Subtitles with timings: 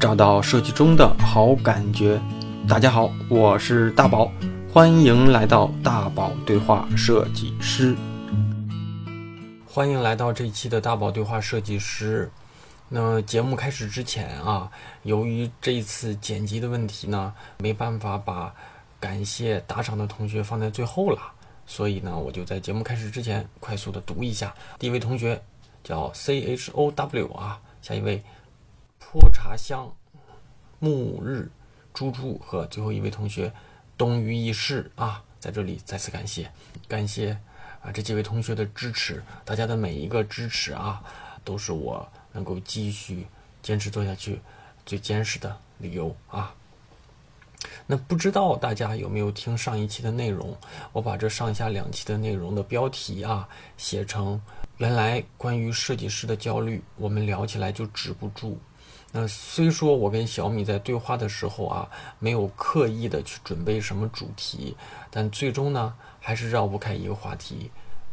[0.00, 2.20] 找到设计中的好感觉。
[2.68, 4.30] 大家好，我是大宝，
[4.72, 7.96] 欢迎来到大宝对话设计师。
[9.66, 12.30] 欢迎来到这一期的大宝对话设计师。
[12.88, 14.70] 那节目开始之前啊，
[15.02, 18.54] 由于这一次剪辑的问题呢，没办法把
[19.00, 21.18] 感谢打赏的同学放在最后了，
[21.66, 24.54] 所以呢，我就在节目开始之前快速的读一下。
[24.78, 25.42] 第一位同学
[25.82, 28.22] 叫 C H O W 啊，下一位
[29.10, 29.90] 泼茶香。
[30.80, 31.50] 暮日
[31.94, 33.50] 朱朱和最后一位同学
[33.96, 36.52] 东隅易逝啊，在这里再次感谢，
[36.86, 37.30] 感谢
[37.80, 41.02] 啊这几位同学的支持，大家的每一个支持啊，
[41.42, 43.26] 都是我能够继续
[43.62, 44.42] 坚持做下去
[44.84, 46.54] 最坚实的理由啊。
[47.86, 50.54] 那不知道大家有没有听上一期的内容？
[50.92, 54.38] 我把这上下两期的内容的标题啊写成
[54.76, 58.58] 原来关于设计师的焦虑，我们聊起来就止不住。
[59.10, 64.76] 那虽说我跟小米在对话的时候啊，没有刻意的去准备什么主题，
[65.10, 67.70] 但最终呢，还是绕不开一个话题，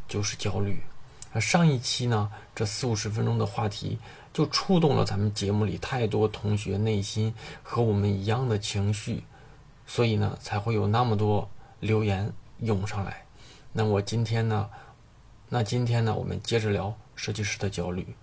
[0.07, 0.81] 就是焦虑。
[1.33, 3.99] 那上一期呢，这四五十分钟的话题，
[4.31, 9.21] 就触动了咱们节目里太多同学内心和我们一样的情绪，
[9.85, 11.49] 所以呢，才会有那么多
[11.81, 13.25] 留言涌上来。
[13.73, 14.69] 那我今天呢，
[15.49, 18.15] 那今天呢，我们接着聊设计师的焦虑，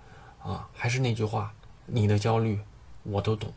[0.43, 1.53] 啊，还是那句话。
[1.87, 2.59] 你的焦虑，
[3.03, 3.51] 我都懂。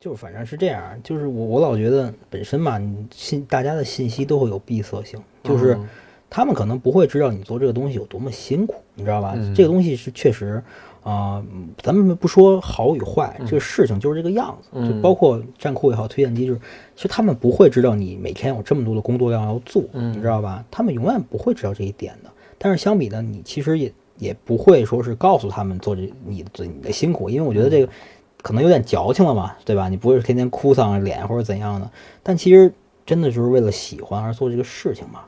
[0.00, 2.80] 就反正是这样，就是我我老觉得本身嘛，
[3.14, 5.78] 信大家的信息都会有闭塞性，就是
[6.30, 9.36] 他们可能不会知道你做这个东西有多么辛苦，你知道吧？
[9.54, 10.62] 这个东西是确实
[11.02, 11.44] 啊，
[11.82, 14.88] 咱们不说好与坏，这个事情就是这个样子。
[14.88, 16.60] 就包括站库也好，推荐机就是，
[16.96, 20.64] 其实他们不会知道你每天有这么多的工作量要做，你知道吧？
[20.70, 22.30] 他们永远不会知道这一点的。
[22.56, 23.92] 但是相比呢，你其实也。
[24.20, 27.92] 也不会说是告诉他们做这你的你的辛苦，因为我觉得这个
[28.42, 29.88] 可能有点矫情了嘛，对吧？
[29.88, 31.90] 你不会天天哭丧着脸或者怎样的，
[32.22, 32.72] 但其实
[33.04, 35.24] 真的就是为了喜欢而做这个事情嘛。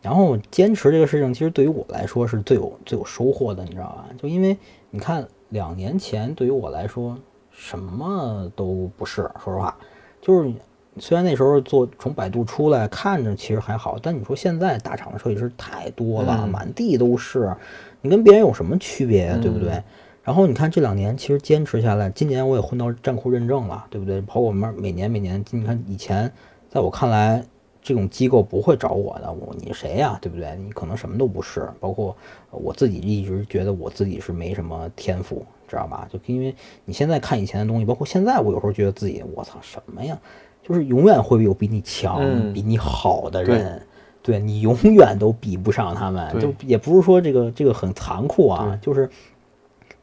[0.00, 4.06] 然后坚持这个事情，其实对于我来说是最有最有收获的，你知道吧？
[4.18, 4.56] 就因为
[4.90, 7.16] 你看两年前对于我来说
[7.50, 9.76] 什么都不是，说实话，
[10.20, 10.52] 就是
[10.98, 17.54] 虽然那时候做从百度出来看着其实还好，但你说现在大厂的设计师太多了，满地都是。
[18.02, 19.38] 你跟别人有什么区别呀？
[19.40, 19.82] 对不对？
[20.22, 24.20] 然后你看这两年，其实坚持下来，今年我也混到站库认证了，对不对？
[24.20, 26.30] 包括我们每年每年，你看以前，
[26.68, 27.42] 在我看来，
[27.80, 30.18] 这种机构不会找我的，我你谁呀？
[30.20, 30.54] 对不对？
[30.56, 31.68] 你可能什么都不是。
[31.80, 32.14] 包括
[32.50, 36.06] 我自己一直觉得我自己是没什么天赋，知道吧？
[36.12, 36.54] 就因为
[36.84, 40.18] 你现在看以前的东西，包括现在，我有时候觉得自己，我操，什么呀？
[40.62, 43.78] 就是永远会有比你强、比你好的人。
[44.22, 44.38] 对。
[44.38, 49.10] 你永远都比不上他们，就也不是说这个这个很残酷啊，就是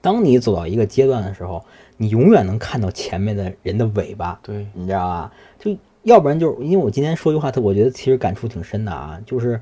[0.02, 1.64] 当你走到一个阶段的时候，
[1.96, 5.32] 你永远能看到前面的人的尾巴，对，你知道吧？
[5.58, 9.62] 就要不然就是因为我今天说句话，他我觉得其实感触挺深的啊，就是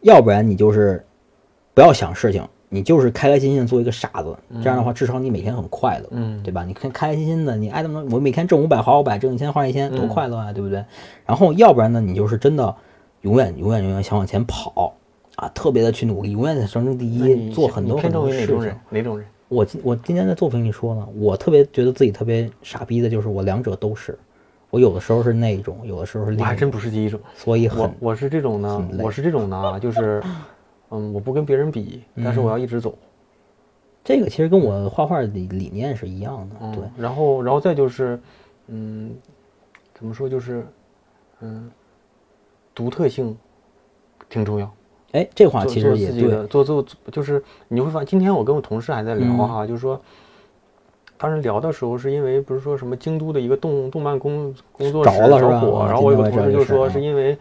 [0.00, 1.04] 要不然你就是
[1.74, 6.64] 不要想事情，你就是开开心心做一个傻子，这样的话至少你每天很快乐，嗯，对吧？
[6.64, 10.82] 你看开开心心的，你爱怎么我每天挣五百花五百，挣一千花一千，多快乐啊，对不对？
[11.26, 12.74] 然后要不然呢，你就是真的。
[13.22, 14.94] 永远永远永远想往前跑
[15.36, 15.46] 啊！
[15.54, 18.74] 特别的去努力，永远在争争第一，做很多很多事情。
[18.88, 19.26] 哪种人？
[19.48, 24.18] 我今我今天在作品里说了，我特别觉得自己特别傻逼的，就是我两者都是。
[24.70, 26.34] 我有的时候是那一种，有的时候是。
[26.38, 30.22] 我还真不是第一种，所以很我是这种呢，我是这种呢，就是
[30.90, 32.96] 嗯，我不跟别人比，但是我要一直走。
[34.04, 36.84] 这个其实跟我画画的理念是一样的，对。
[36.96, 38.20] 然后，然后再就是，
[38.68, 39.12] 嗯，
[39.94, 40.66] 怎么说就是
[41.40, 41.70] 嗯。
[42.72, 43.36] 独特性
[44.30, 44.72] 挺重要，
[45.12, 46.46] 哎，这话其实也对。
[46.46, 50.00] 做做就是你会发现，今天我跟我同事还在聊哈，就是说，
[51.18, 57.36] 当时聊的时候是因为不是说什么京都的一个动动漫工工作室着火，然后我有个同事就说是因为，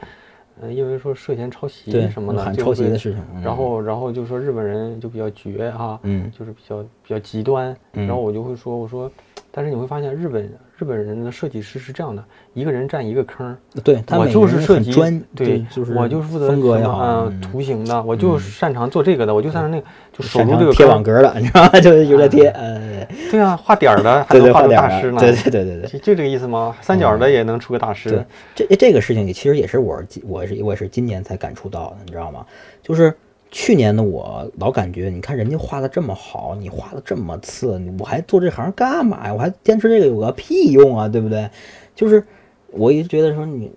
[0.62, 3.24] 嗯，因为说涉嫌抄袭什么的，抄袭的事情。
[3.42, 7.76] 然后然后就说日本人就比较绝哈，嗯，就是比较比较极端。
[7.94, 9.12] 然后我就会说，我说，
[9.52, 10.50] 但是你会发现日本。
[10.80, 12.24] 日本人的设计师是这样的，
[12.54, 13.58] 一个人占一个坑。
[13.84, 21.70] 对，我就是设计专，对，就是我就是负责风格也好，图形的，我就擅长做这个的，我就擅长那个，就守住这个贴网格的， 你知道吗？
[21.82, 26.74] 就是有点贴，呃，对啊，画点儿的还能画出大师呢，对对对对对，就这个意思吗？
[26.80, 28.26] 三角的也能出个大师。
[28.56, 32.46] 这这个事情也其实也是我我是我是今年才感触到的，你知道吗？
[32.82, 33.14] 就是。
[33.52, 39.34] 去年的我老感觉，你看人家画的这么好，你画的这么次，我还做这行干嘛呀？
[39.34, 41.50] 我还坚持这个有个屁用啊，对不对？
[41.96, 42.24] 就是
[42.72, 43.72] 我一直觉得说你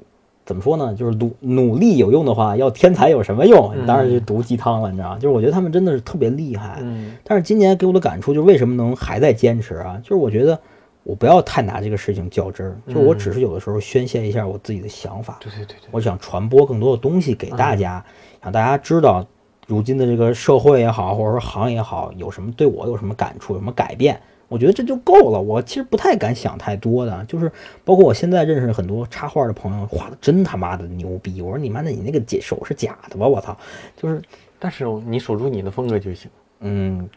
[0.44, 0.94] 怎么说呢？
[0.94, 3.72] 就是努努力有用的话，要天才有什么用？
[3.80, 5.18] 你当然是毒鸡汤了，你知道吗？
[5.18, 6.78] 就是我觉得他们真的是特别厉害。
[6.82, 7.16] 嗯。
[7.24, 9.98] 但是今年给我的感触就是为什么能还在坚持啊？
[10.02, 10.58] 就是我觉得
[11.04, 15.38] 我不要太拿这个事情较真儿，就我只是有的时候宣泄一下我自己的想法。
[15.40, 18.04] 对对对对，我想传播更多的东西给大家，
[18.42, 19.26] 让大家知道，
[19.72, 24.20] 如今的这个社会也好，或者说行业也好，有什么对我有什么感触，有什么改变。
[24.48, 25.40] 我觉得这就够了。
[25.40, 27.50] 我其实不太敢想太多的，就是
[27.82, 31.40] 包括我现在认识很多插画的朋友，画的真他妈的牛逼。
[31.40, 33.26] 我说你妈的，你那个解手是假的吧？
[33.26, 33.56] 我操！
[33.96, 34.20] 就是，
[34.60, 36.30] 但是你守住你的风格就行。
[36.60, 37.08] 嗯，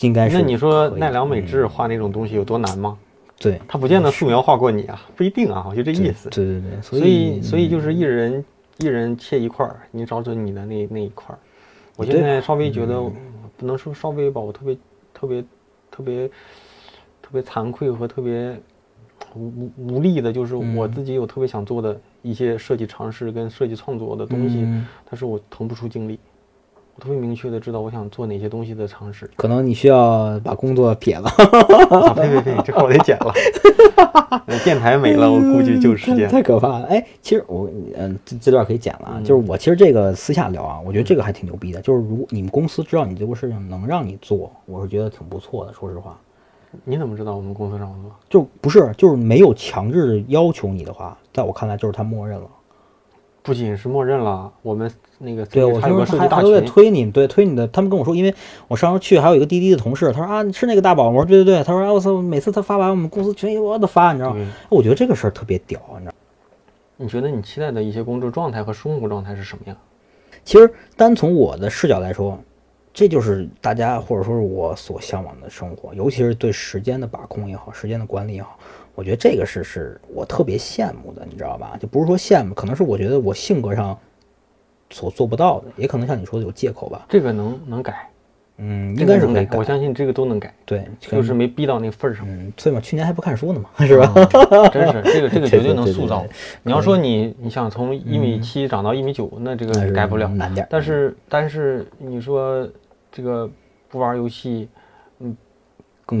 [0.00, 0.36] 应该是。
[0.36, 2.98] 那你说奈良美智画那种东西有多难吗？
[3.38, 6.28] 对，他不见得素描画过你啊，不一定啊，我就这意思。
[6.28, 8.44] 对对对，所以所以就是一人
[8.76, 11.38] 一人切一块儿，你找准你的那那一块儿。
[11.96, 13.00] 我现在稍微觉得
[13.56, 14.76] 不能说稍微吧，我特别
[15.12, 15.44] 特别
[15.90, 16.30] 特别。
[17.24, 18.60] 特别惭愧和特别
[19.34, 24.66] 无无无力的，就是我自己有特别想做的一些设计尝试跟设计创作的东西，
[25.08, 26.18] 但是我腾不出精力。
[26.94, 29.30] 我特别明确的知道我想做哪些东西的尝试。
[29.36, 31.28] 可能你需要把工作撇了。
[32.14, 33.32] 呸呸呸，这块我得剪了。
[34.64, 36.28] 电台没了，我估计就是时间。
[36.28, 36.86] 太可怕了。
[36.86, 39.20] 哎，其实我嗯，这这段可以剪了啊。
[39.24, 41.80] 就是我其实这个私下聊啊，我觉得这个还挺牛逼的。
[41.80, 45.72] 就是如果你们公司知道你这个事情能让你做，我是觉得挺不错的。
[45.72, 46.18] 说实话。
[46.84, 48.10] 你怎么知道我们公司让我做？
[48.30, 52.46] 就不是，就是没有强制要求你的话，在我看来就是他默认了。
[53.42, 57.66] 不仅是默认了，我们那个对我说他他都在推你，对推你的。
[57.68, 58.32] 他们跟我说，因为
[58.68, 61.08] 我上周去还有一个滴滴的同事，他说啊，你是那个大宝？
[61.08, 61.64] 我说对对对。
[61.64, 64.46] 他说啊，我操，每次他发完我们公司群里我都发，你知道吗？
[64.68, 66.12] 我觉得这个事儿特别屌，你知道。
[66.96, 69.76] 你觉得你期待的一些工作状态和生活状态是什么样？
[70.44, 72.38] 其实单从我的视角来说。
[72.94, 78.58] 这就是大家或者说是我所向往的生活，尤其是对时间的把控也好，时间的管理也好，
[78.94, 81.76] 我觉得这个是是我特别羡慕的，你知道吧？
[81.80, 83.98] 就不是说羡慕，可能是我觉得我性格上
[84.90, 87.06] 所做不到的，也可能像你说的有借口吧。
[87.08, 88.08] 这个能能改，
[88.58, 89.56] 嗯，应该是能改。
[89.56, 92.26] 我相信这个都能改，对，就是没逼到那份儿上。
[92.28, 94.12] 嗯，所以嘛，去年还不看书呢嘛，是吧？
[94.72, 96.24] 真是， 这个这个绝对能塑造。
[96.62, 100.66] 你要说你你想从一米七长到一米九，那这个改不了，难点。
[100.70, 102.68] 但是但是你说。
[103.14, 103.46] 这个
[103.90, 104.70] 不玩游戏，
[105.18, 105.36] 嗯，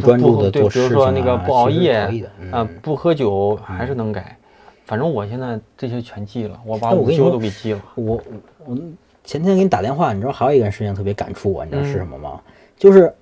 [0.00, 1.94] 专注的做事情，比如说那个不熬夜
[2.50, 4.36] 啊，不喝酒，还是能改。
[4.84, 7.82] 反正我现在这些全记了，我把午休都给记了。
[7.94, 8.20] 我
[8.66, 8.76] 我
[9.24, 12.40] 前天给你打电话，你知道还有一件事情特别感触我，你知道是什么吗？
[12.76, 13.14] 就是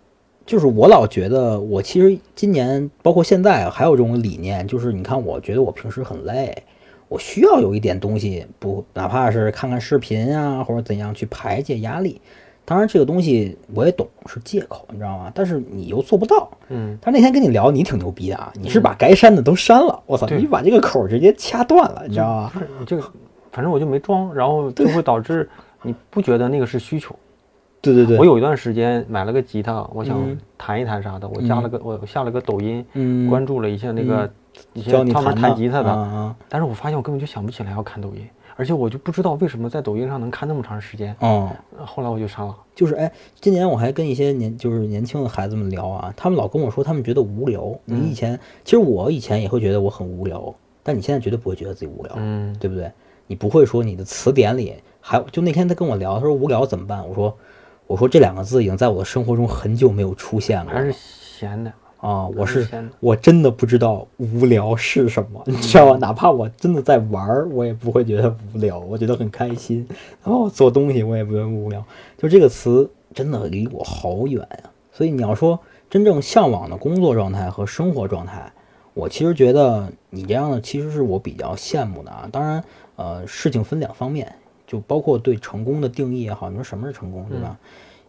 [0.47, 6.57] 就是我老觉得我其实今年包括现在还有这种理念，就是你看，我觉得我平时很累，
[7.09, 12.21] 我需要有一点东西，不哪怕是看看视频啊，或者怎样去排解压力。
[12.71, 15.29] 当然，这个东西我也懂是借口，你知道吗？
[15.35, 16.49] 但是你又做不到。
[16.69, 16.97] 嗯。
[17.03, 18.53] 他那天跟你聊，你挺牛逼的啊！
[18.55, 20.25] 你是把该删的都删了，我操！
[20.29, 22.53] 你把这个口直接掐断了，你知道吗？
[22.87, 23.03] 这个，
[23.51, 25.51] 反正我就没装，然后就会导致
[25.83, 27.13] 你不觉得那个是需求。
[27.81, 28.17] 对对对。
[28.17, 30.17] 我有一段时间买了个吉他，我想
[30.57, 32.87] 弹一弹啥的，我加了个我下了个抖音，
[33.29, 34.31] 关注了一下那个
[34.75, 38.25] 一些专门弹吉他的，但是我发现我根本就想不起来要看抖音。
[38.61, 42.55] 而且我就不知道为什么在抖音上能看那么长时间哦，后来我就删了。
[42.75, 43.11] 就是哎，
[43.41, 47.75] 今年我还跟一些年就是年轻的孩子们聊啊，他们老跟我说他们觉得无聊。
[47.87, 52.93] 你以前其实我以前也会觉得我很无聊，但你现在绝对不会觉得自己无聊，嗯，对不对？
[53.27, 57.09] 你不会说你的词典里还就那天他跟我聊，他说无聊怎么办？
[57.09, 57.35] 我说
[57.87, 61.73] 我说这两个字已经在我的生活中很久没有出现了，还是闲的。
[62.01, 62.67] 啊，我是
[62.99, 65.99] 我真的不知道无聊是什么， 你知道吗？
[66.01, 69.87] 哪怕我真的在玩儿，我也不会觉得无聊，我觉得很开心。
[70.25, 71.85] 然后做东西我也不觉得无聊，
[72.17, 74.71] 就这个词真的离我好远呀。
[74.93, 78.51] 所以你要说真正向往的工作状态和生活状态，
[78.95, 82.29] 我其实觉得你这样的其实是我比较羡慕的啊。
[82.33, 82.65] 当然，
[82.97, 84.35] 呃，事情分两方面，
[84.67, 87.59] 就包括对成功的定义也好，你说什么是成功，对吧？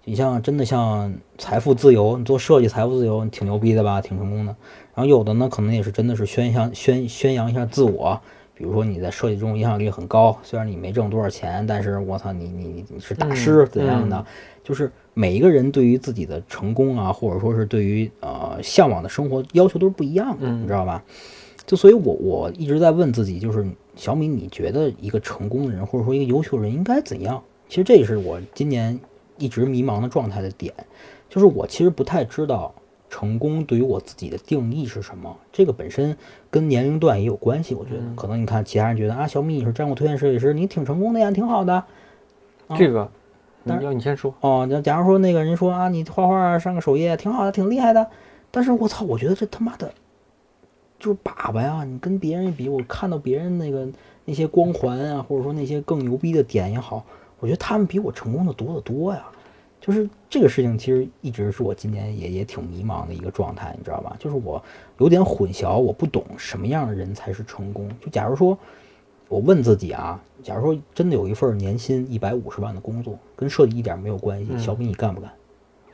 [0.03, 4.55] 你像真的像财富自由，你做设计财富自由，你挺牛逼的吧，挺成功的。
[4.95, 8.19] 然后有的呢，可能也是真的是宣扬宣宣扬一下自我，
[8.55, 14.25] 比如说你在设计中影响力很高，虽然你没挣多少钱，但是我操，你你你是大师怎样的？
[14.63, 21.03] 就是每一个人对于自己的成功啊，或者说是对于呃向往的生活要求都是不一样的，你知道吧？
[21.67, 23.63] 就所以，我我一直在问自己，就是
[23.95, 27.41] 小米，你觉得一个成功的人或者说一个优秀人应该怎样？
[27.69, 28.99] 其实这也是我今年。
[29.41, 30.73] 一直迷茫的状态的点，
[31.27, 32.73] 就是我其实不太知道
[33.09, 35.35] 成功对于我自己的定义是什么。
[35.51, 36.15] 这个本身
[36.49, 41.83] 跟年龄段也有关系，我觉得可能你看其他人觉得啊，小米你是站务推荐设计师，你挺成功的呀，挺好的。
[42.77, 43.09] 这个，
[43.65, 44.65] 要你先说哦。
[44.69, 48.07] 那假如说那个人说啊，你画画上个首页挺好的，挺厉害的。
[48.51, 49.93] 但是我操，我觉得这他妈的
[50.99, 51.83] 就是粑粑呀！
[51.83, 53.87] 你跟别人比，我看到别人那个
[54.25, 57.03] 那些光环啊，或者说那些更牛逼的点也好。
[57.41, 59.25] 我觉得他们比我成功的多得多呀，
[59.81, 64.15] 就是这个事情，其实一直是我今年也也挺迷茫的一个状态，你知道吧？
[64.19, 64.63] 就是我
[64.99, 67.89] 有点混淆，我不懂什么样的人才是成功。
[67.99, 68.57] 就假如说，
[69.27, 75.31] 我问自己啊，假如说真的有一份年薪一百五十万的工作，跟设计一点没有关系，小米你干不干？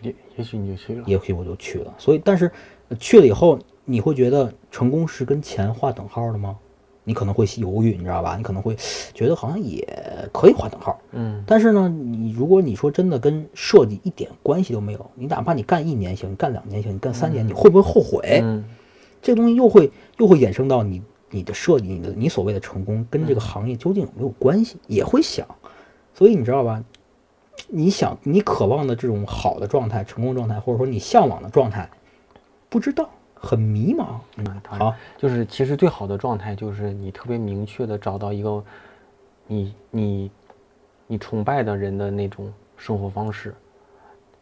[0.01, 1.93] 也也许你就去了，也许我就去了。
[1.97, 2.51] 所以，但是
[2.99, 6.57] 去了以后，你会觉得成功是跟钱划等号的吗？
[7.07, 8.35] 你可能会犹豫，你知道吧？
[8.35, 8.75] 你可能会
[9.13, 9.87] 觉得好像也
[10.33, 11.41] 可以划等号，嗯。
[11.47, 18.41] 但是呢，你如果你说真的跟设计一点关系都没有，你哪怕你干一年行，你干两年行，你干三年，你会不会后悔？
[18.43, 18.65] 嗯。
[19.21, 24.75] 这个东西又会又会衍生到你你的设计，你的你所谓的成功跟这个行业究竟有没有关系？
[24.87, 25.47] 也会想。
[26.13, 26.83] 所以你知道吧？
[27.69, 31.89] 你想你渴望的这种好的状态、成功状态，或者说你向往的状态，
[32.67, 33.09] 不知道。
[33.39, 34.05] 很迷茫，
[34.37, 38.63] 嗯，好，就是其实最好的状态就是你特别明确的找到一个
[39.45, 40.31] 你你
[41.07, 43.53] 你崇拜的人的那种生活方式，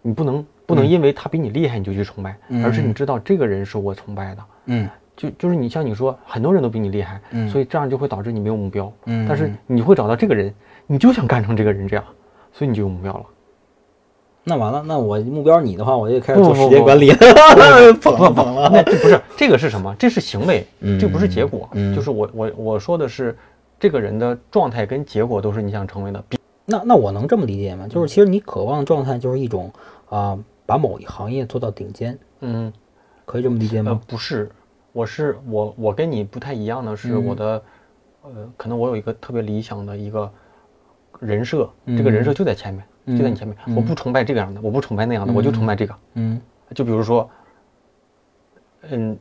[0.01, 10.53] 你不能不能因为他比你厉害你就去崇拜，而是你知道这个人是我崇拜的，嗯，就就是你像你说很多人都比你厉害，嗯，所以这样就会导致你没有目标，嗯，但是你会找到这个人，
[10.87, 12.05] 你就想干成这个人这样，
[12.51, 13.25] 所以你就有目标了。
[14.47, 17.17] 那完了，那我目标你的话，我就开始做时间管理了。
[17.99, 19.93] 捧 了捧了，那这不是这个是什么？
[19.97, 20.65] 这是行为，
[20.99, 21.67] 这不是结果。
[21.95, 23.35] 就是我我我说的是，
[23.79, 26.23] 这个人的状态跟结果都是你想成为的。
[26.65, 27.87] 那那我能这么理解吗？
[27.87, 29.71] 就是其实你渴望的状态就是一种
[30.09, 32.17] 啊，把某一行业做到顶尖。
[32.41, 32.71] 嗯，
[33.25, 33.99] 可以这么理解吗？
[34.07, 34.49] 不是，
[34.91, 37.61] 我是我我跟你不太一样的是，我的
[38.21, 40.31] 呃，可能我有一个特别理想的一个
[41.19, 42.83] 人设，这个人设就在前面。
[43.07, 45.95] 就在你前面，我不崇拜这个样的，我不崇拜那样的，我就崇拜这个。
[46.15, 46.41] 嗯，
[46.73, 47.29] 就比如说，
[48.89, 49.15] 嗯，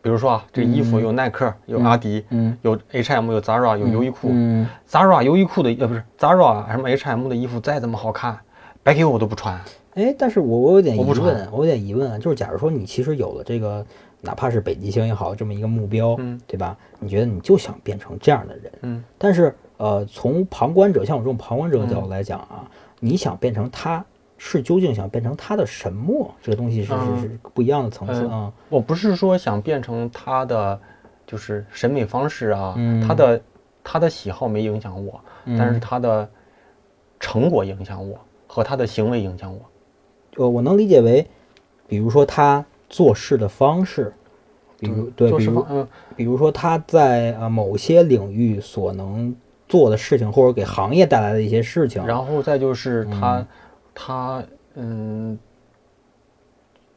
[0.00, 4.28] 比如说啊，这衣服有耐克，有阿迪，嗯，有 H&M，有 Zara，有优衣库。
[4.30, 8.38] 嗯，Zara 优衣库的呃不是 Zara 什么 H&M 的衣服再怎么好看，
[8.84, 9.60] 白给我我都不穿。
[9.94, 13.84] 哎，但是我我有点疑问，我有点疑问啊，就是假如说你其实有了这个，
[14.20, 16.78] 哪怕是北极星也好，这么一个目标，嗯，对吧？
[17.00, 22.70] 你觉得你就想变成这样的人，嗯，但是呃，从旁观者像我这种旁观者的角度来讲啊。
[23.02, 24.04] 你想变成他，
[24.36, 26.34] 是究竟想变成他的什么？
[26.42, 28.52] 这个东西是是是不一样的层次啊。
[28.68, 30.78] 我不是说想变成他的，
[31.26, 33.40] 就是审美方式啊，嗯，他的
[33.82, 35.18] 他的喜好没影响我，
[35.58, 36.28] 但是他的
[37.18, 39.60] 成果影响我，和他的行为影响我。
[40.36, 41.26] 呃，我能理解为，
[41.88, 44.12] 比如说他做事的方式，
[44.78, 49.34] 比如对，比如嗯，比如说他在呃某些领域所能。
[49.70, 53.46] 做的事情或者给行业带来的一些事情，然后再就是他，
[53.94, 54.42] 他
[54.74, 55.38] 嗯，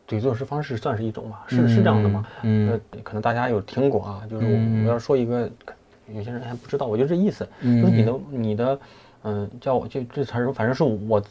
[0.08, 2.26] 对做事方式算是一种吧，是是这样的吗？
[2.42, 5.48] 嗯，可能大家有听过啊，就是我我要说一个，
[6.14, 8.80] 有些人还不知道，我就这意思，就是你的你的
[9.24, 11.24] 嗯，叫我就这词儿，反正是我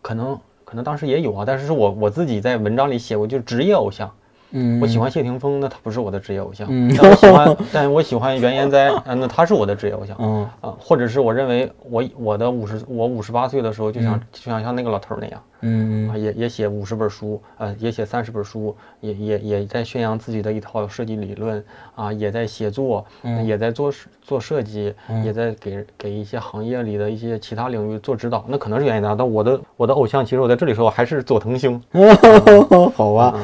[0.00, 4.10] 可能可能当时也有啊，但是是我我自己在文章里写过，就职业偶像。
[4.56, 6.66] 嗯，我喜欢谢霆锋，那他不是我的职业偶像。
[6.70, 10.16] 嗯，但我喜欢， 但我喜欢袁言哉，嗯，那他是我的职业偶像。
[10.20, 15.42] 嗯啊，或者是我认为我我的五十我五十八岁的时候就想就想像那个老头那样。
[15.66, 21.64] 嗯啊，也也写五十本书，呃，也写三十本书，也也也在宣扬自己的一套设计理论
[21.96, 23.04] 啊，也在写作，
[23.44, 23.90] 也在做
[24.22, 24.94] 做设计，
[25.24, 28.44] 也在给给一些行业里的一些其他领域做指导。
[28.46, 31.82] 那可能是袁言哉，但我的我的偶像，其实我在这里说还是佐藤星。
[32.94, 33.34] 好吧。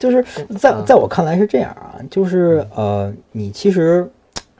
[0.00, 0.24] 就是
[0.58, 4.10] 在在我看来是这样啊，就是呃，你其实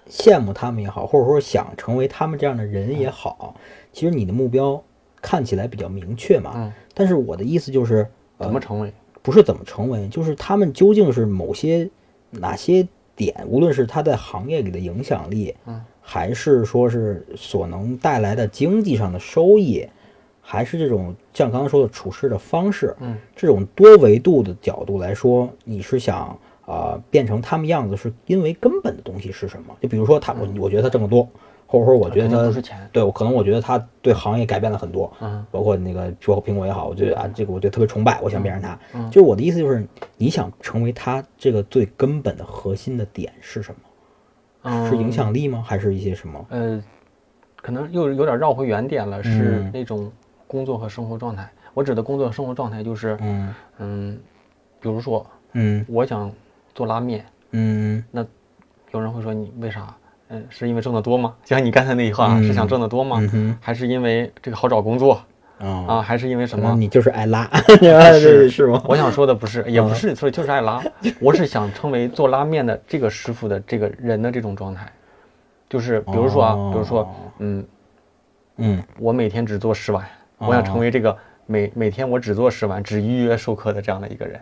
[0.08, 3.56] 羡慕他们也好，或者说想成为他们这样的人也好，
[3.90, 4.80] 其实你的目标
[5.22, 6.52] 看起来比较明确嘛。
[6.54, 6.72] 嗯。
[6.92, 8.06] 但是我的意思就是，
[8.38, 8.92] 怎么成为？
[9.22, 11.88] 不是怎么成为，就是他们究竟是某些
[12.30, 19.88] 哪些点，无论是他在行业里的影响力，嗯，还是说是所能带来的经济上的收益。
[20.52, 29.76] 还是这种像刚刚说的处事的方式，嗯，这种多维度的角度来说，你是想啊变成他们样子，是因为根本的东西是什么？
[29.80, 31.22] 就比如说他，我我觉得他挣得多，
[31.68, 38.76] 或者说我觉得他不是钱，对我可能我觉得他对行业改变了很多，嗯，包括那个苹果也好，我觉得啊这个我觉得特别崇拜，我想变成他。
[38.94, 43.72] 嗯，就是我的意思就是你想成为他这个最根本的核心的点是什
[44.64, 44.88] 么？
[44.90, 45.62] 是影响力吗？
[45.64, 46.44] 还是一些什么？
[46.48, 46.82] 呃，
[47.62, 50.10] 可能又有点绕回原点了，是那种。
[50.50, 54.20] 工作和生活状态，我指的工作生活状态就是，嗯嗯，
[54.80, 56.28] 比如说，嗯，我想
[56.74, 58.26] 做拉面，嗯，那
[58.90, 59.94] 有人会说你为啥？
[60.30, 61.36] 嗯，是因为挣得多吗？
[61.44, 63.20] 像你刚才那句话，是想挣得多吗？
[63.60, 65.22] 还是因为这个好找工作？
[65.60, 66.74] 啊，还是因为什么？
[66.76, 67.48] 你就是爱拉，
[68.18, 68.82] 是是吗？
[68.88, 70.82] 我想说的不是，也不是，所以就是爱拉。
[71.22, 74.90] 我是想成为做拉面的这个师傅的这个人的这种状态，
[75.68, 77.64] 就是比如说啊，比如说，嗯
[78.56, 80.04] 嗯，我每天只做十碗。
[80.40, 81.16] 我想成为这个
[81.46, 84.40] 每每天我只做十万，只预约授课的这样的一个人，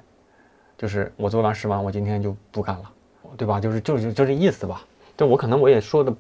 [0.77, 2.91] 就是我做完十万，我今天就不干了，
[3.37, 3.61] 对吧？
[3.61, 4.85] 就是就是就这意思吧。
[5.17, 6.15] 就我可能我也说的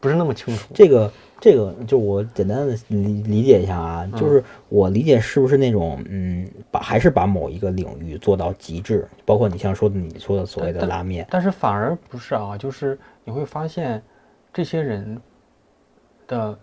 [0.00, 0.74] 不是那么清楚。
[0.74, 14.02] 这个这个，就我简单的理理解一下啊，就是我理解是不是那种嗯，把还是把某一个领域做到极致，包括你像说的你说的所谓的拉面，但是反而不是啊，就是你会发现
[14.52, 15.20] 这些人
[16.26, 16.58] 的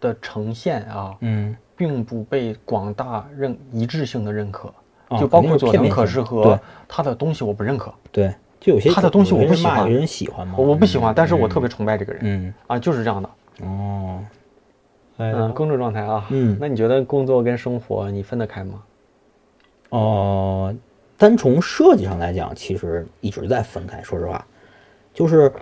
[0.00, 4.72] 的呈现啊，嗯，并不被广大认一致性的认可，
[5.08, 13.30] 啊就包括佐藤可士和他的东西我不认可，对，就有些他的东西我不喜欢有人喜欢吗，我我不喜欢，但是我特别崇拜这个人嗯啊，就是这样的。
[13.62, 14.20] 哦，
[15.18, 18.82] 哎嗯，工作状态啊，嗯那你觉得工作跟生活你分得开吗？
[19.90, 20.74] 哦，
[21.18, 24.00] 单从设计上来讲，其实一直在分开。
[24.02, 24.46] 说实话，
[25.12, 25.52] 就是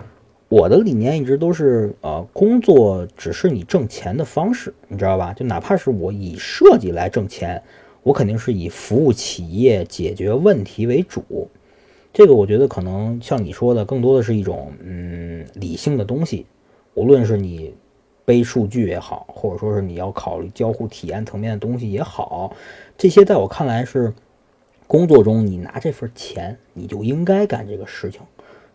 [0.49, 5.31] 我的理念一直都是，呃，工作只是你挣钱的方式，你知道吧？
[5.31, 7.61] 就哪怕是我以设计来挣钱，
[8.01, 11.47] 我肯定是以服务企业、解决问题为主。
[12.11, 16.47] 这个我觉得可能像你说的，更多的是一种嗯理性的东西，
[16.95, 17.75] 无论是你
[18.25, 22.55] 背数据也好，或者说是你要考虑交互体验层面的东西也好，
[22.97, 24.11] 这些在我看来是
[24.87, 28.21] 工作中你拿这份钱，你就应该干这个事情。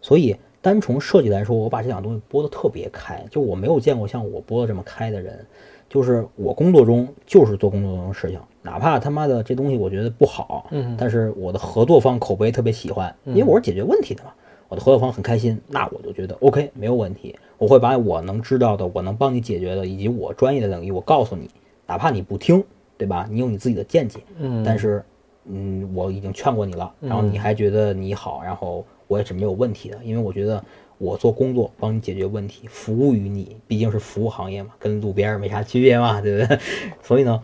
[0.01, 5.45] 所以单从设计来说，我把这两个东西拨得特别开，就我没有见过像我拨得这么开的人。
[5.91, 14.33] 就是我工作中就是做工作中的事情，哪怕他妈的这东西我觉得不好，嗯但是我的合作方口碑特别喜欢，因为我是解决问题的嘛，
[14.69, 21.49] 我的合作方很开心，那我就觉得 OK 没有问题，我会把我能知道的，我能帮你解决的，以及我专业的领域，我告诉你，
[21.87, 22.65] 哪怕你不听，
[22.97, 23.29] 对吧？
[23.31, 25.05] 你有你自己的见解，嗯但是，
[25.45, 30.63] 嗯，我已经劝过你了，然后你还觉得你好，然后我也是没有问题的，因为我觉得
[30.99, 36.59] 我做工作帮你解决问题，服务于你，毕竟是服务行业嘛，跟路边没啥区别嘛，对不对？
[37.01, 37.41] 所以呢，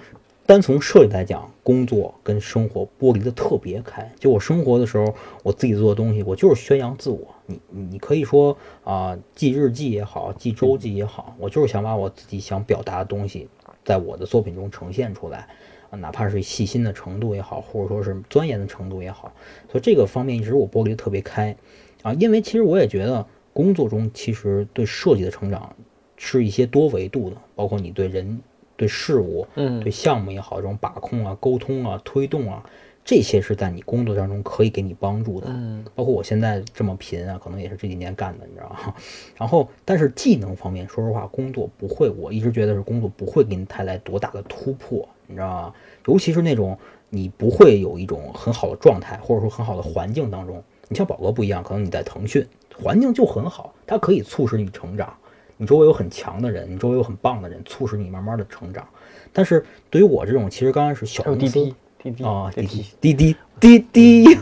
[0.46, 4.10] 单从设计来讲，工作跟生活剥离的特别开。
[4.18, 7.20] 就我生活的时候，我自己做的东西，我就是宣扬自我。
[7.46, 13.48] 你你可以说啊、记日记也好，记周记也好，我就是想把我自己想表达的东西，
[13.84, 15.48] 在我的作品中呈现出来。
[15.90, 19.32] 啊，哪怕是细心的程度也好，或者说是钻研的程度也好，
[19.70, 21.56] 所以这个方面一直我剥离的特别开，
[22.02, 25.74] 啊，因为其实我也觉得工作中其实对设计的成长
[26.16, 28.40] 是一些多维度的，包括你对人、
[28.76, 29.80] 对事物、嗯。
[29.80, 32.64] 对项目也好，这种把控啊、沟通啊、推动啊，
[33.04, 35.46] 这些是在你工作当中可以给你帮助的。
[35.50, 38.94] 嗯包括我现在这么贫啊，可能也是这几年干的，你知道吗？
[39.36, 45.74] 然后，但是技能方面，说实话，工作不会，我一直觉得是工作不会给你带来多大的突破，你知道吗？
[46.06, 50.62] 尤其是那种你不会有一种很好的状态，或者说很好的环境当中。
[50.88, 55.12] 你像宝哥不一样，可能你在腾讯，环境就很好，它可以促使你成长。
[55.56, 58.86] 你周围有很强的人，你周围有很棒的人，促使你慢慢的成长。
[59.32, 63.78] 但是对于我这种，其实刚开始小公司，滴滴啊，滴滴滴滴滴
[64.24, 64.38] 滴。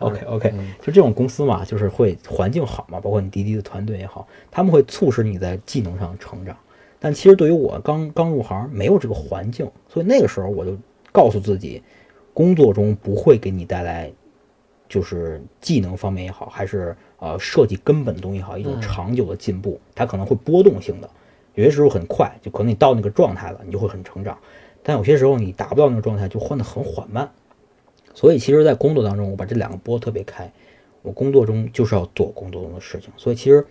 [0.00, 6.56] OK OK，就这种公司嘛，就是会环境好嘛，包括你滴滴的团队也好，他们会促使你在技能上成长。
[6.98, 10.76] 但其实对于我刚刚入行，没有这个环境，所以那个时候我就
[11.12, 11.82] 告诉自己，
[12.34, 14.10] 工作中不会给你带来
[14.88, 21.08] 就是技能方面也好，还是呃设计根本东西也好，一种长久的进步，它可能会波动性的，
[21.54, 24.36] 有些时候很快，就可能你到那个状态了，你就会很成长。
[24.88, 27.28] 但有些时候你达不到那个状态，就换得很缓慢。
[28.14, 30.48] 所以其实，在工作当中，我把这两个拨特别开。
[31.02, 33.66] 我工作中就是要做工作中的事情，所以其实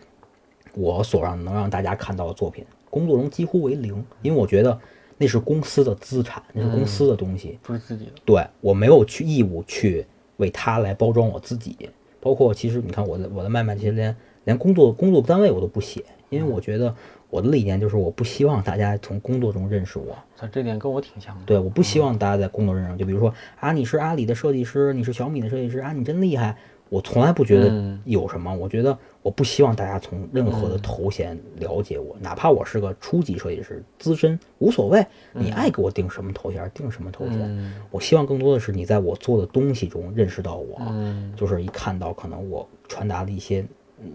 [0.73, 4.78] 我所让能让大家看到的作品，工作中几乎为零，因为我觉得
[5.17, 7.58] 那是公司的资产，那是公司的东西。
[7.63, 16.93] 不是自己的，对我没有去义务去为他来包装我自己，包括其实你看我的我的卖卖，其实连连工作工作单位我都不写，因为我觉得
[17.29, 21.41] 我的理念就是我不希望大家从工作中认识我，他，这点跟我挺像的。
[21.45, 26.55] 对，我不希望大家在工作认识我，就比如说啊，你是阿里的设计师，你是小米的设计师啊，你真厉害。
[26.88, 37.39] 我从来不觉得嗯有什么，我觉得我不希望大家从任何的头衔了解我，哪怕我是个初级设计师、资深无所谓，你爱给我定什么头衔定什么头衔。
[37.41, 43.65] 嗯我希望更多的是你在我做的东西中认识到我，嗯就是一看到可能我传达的一些，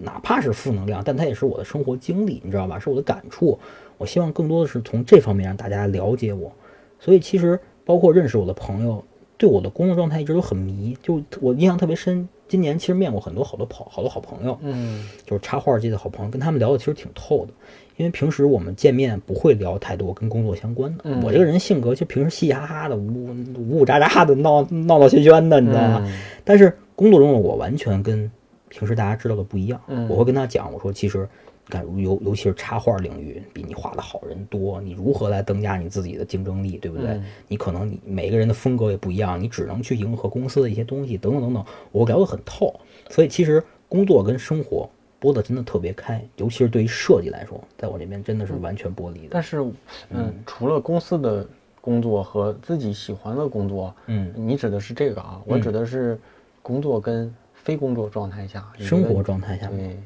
[0.01, 2.79] 哪怕是负能量，但它也是我的生活经历，你知道吧？
[2.79, 3.59] 是我的感触。
[3.99, 6.51] 我希望更多的是从这方面让大家了解我。
[6.99, 9.03] 所以其实包括认识我的朋友，
[9.37, 10.97] 对我的工作状态一直都很迷。
[11.03, 17.53] 就我印象特别深，今年其实面过很多好多跑好多好朋友，嗯就是插画界的好朋友，跟他们聊的其实挺透的。
[17.97, 21.05] 因为平时我们见面不会聊太多跟工作相关的。
[21.05, 23.27] 嗯我这个人性格就平时嘻嘻哈哈的，呜
[23.59, 26.03] 呜呜喳喳的，闹闹闹喧喧的，你知道吗？
[26.07, 28.31] 嗯但是工作中的我完全跟
[28.71, 29.79] 平时大家知道的不一样。
[29.89, 31.29] 嗯我会跟他讲，我说其实
[31.67, 37.11] 你看，尤尤其是插画领域，比你画的好人多，你如何来增加你自己的竞争力，对不对？
[37.11, 42.75] 嗯你可能你每个人的风格也不一样，你只能去迎合公司的一些东西，等等等等，我聊得很透。
[43.11, 44.89] 所以其实工作跟生活
[45.21, 49.29] 剥得真的特别开，尤其是对于设计来说，在我这边真的是完全剥离的。
[49.33, 49.63] 但是，
[50.09, 51.47] 嗯，除了公司的
[51.81, 55.41] 工作和自己喜欢的工作，嗯，你指的是这个啊？
[55.45, 56.19] 我指的是
[56.63, 57.33] 工作跟
[57.71, 59.97] 非工作状态下生活状态下对，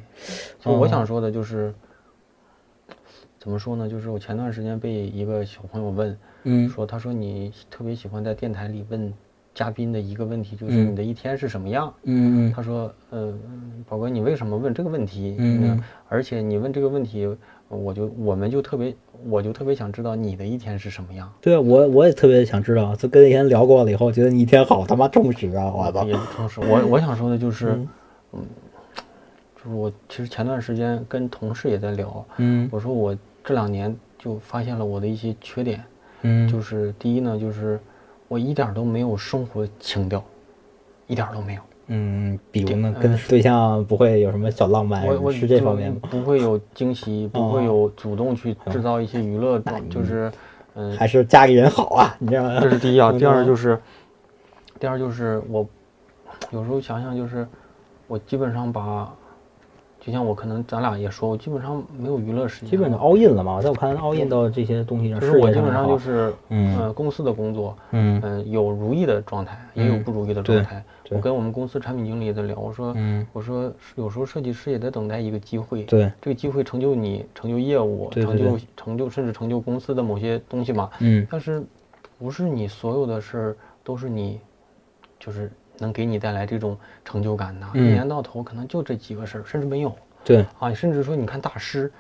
[0.60, 1.72] 所以我想说的就是，
[3.38, 3.88] 怎么说呢？
[3.88, 9.10] 就是我前段时间被一个小朋友问，嗯说他说你特别喜欢在电台里问
[9.54, 11.90] 嘉宾的一个问题，就是嗯你的一天是什么样？
[12.02, 13.34] 嗯嗯他说，呃，
[13.88, 15.36] 宝哥，你为什么问这个问题？
[15.38, 17.34] 嗯嗯而且你问这个问题，
[17.76, 18.94] 我就我们就特别，
[19.28, 21.30] 我就特别想知道你的一天是什么样。
[21.40, 25.72] 对啊，我我也特别想知道，就跟那天聊过了以后，觉得你一天好他妈充实啊！
[25.74, 26.60] 我操，也不充实。
[26.60, 27.88] 我我想说的就是，嗯
[28.32, 28.46] 嗯，
[29.56, 35.84] 就是我其实前段时间跟同事也在聊，嗯我说我这两年就发现了我的一些缺点，
[36.22, 37.80] 嗯，就是第一呢，就是
[38.28, 40.22] 我一点都没有生活情调，
[41.06, 41.62] 一点都没有。
[41.86, 45.98] 嗯，比如呢，跟对象不会有什么小浪漫，我我是这方面吗？
[46.10, 49.58] 不会有惊喜，不会有主动去制造一些娱乐，
[49.90, 50.32] 就是，
[50.74, 52.58] 嗯，还是家里人好啊， 你知道吗？
[52.60, 53.10] 这是第一啊。
[53.12, 53.78] 嗯第二就是，
[54.80, 55.66] 第二就是我
[56.50, 57.46] 有时候想想，就是
[58.06, 59.14] 我基本上把，
[60.04, 70.84] 就像我可能咱俩也说，我基本上没有娱乐时间，基本上 all in 了嘛，在我看来 all in 到这些东西上，就是我基本上就是，嗯呃，公司的工作，嗯嗯，有如意的状态，也有不如意的状态。
[71.04, 80.90] 对我跟我们公司产品经理也在聊，我说，嗯我说有时候设计师也在等待一个机会，对，这个机会成就你，成就业务，对对成就成就甚至成就公司的某些东西嘛。
[81.00, 81.62] 嗯但是
[82.18, 84.38] 不是你所有的事儿都是你，
[85.18, 87.66] 就是能给你带来这种成就感的。
[87.74, 89.92] 嗯一年到头可能就这几个事儿，甚至没有
[90.24, 90.72] 对，啊。
[90.72, 91.90] 甚至说你看大师。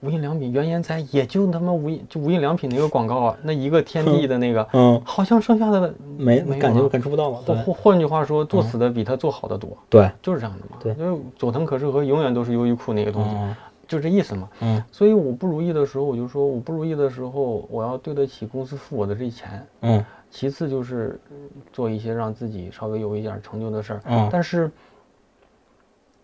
[0.00, 10.76] 无印良品原研哉也就他妈无印就无印良品那个广告啊，那一个天地的那个，嗯，好像剩下的没没感觉了感触不到了，换换换句话说，做死的比他做好的多，对，就是这样的嘛。
[10.78, 13.56] 对因为佐藤可士和永远都是优衣库那个东西，嗯
[13.88, 14.48] 就这意思嘛。
[14.60, 19.66] 嗯所以我不如意的时候，我就说我不如意的时候，我要对得起公司付我的这钱。
[19.80, 21.36] 嗯其次就是嗯
[21.72, 24.00] 做一些让自己稍微有一点成就的事儿。
[24.06, 24.28] 嗯。
[24.30, 24.70] 但是，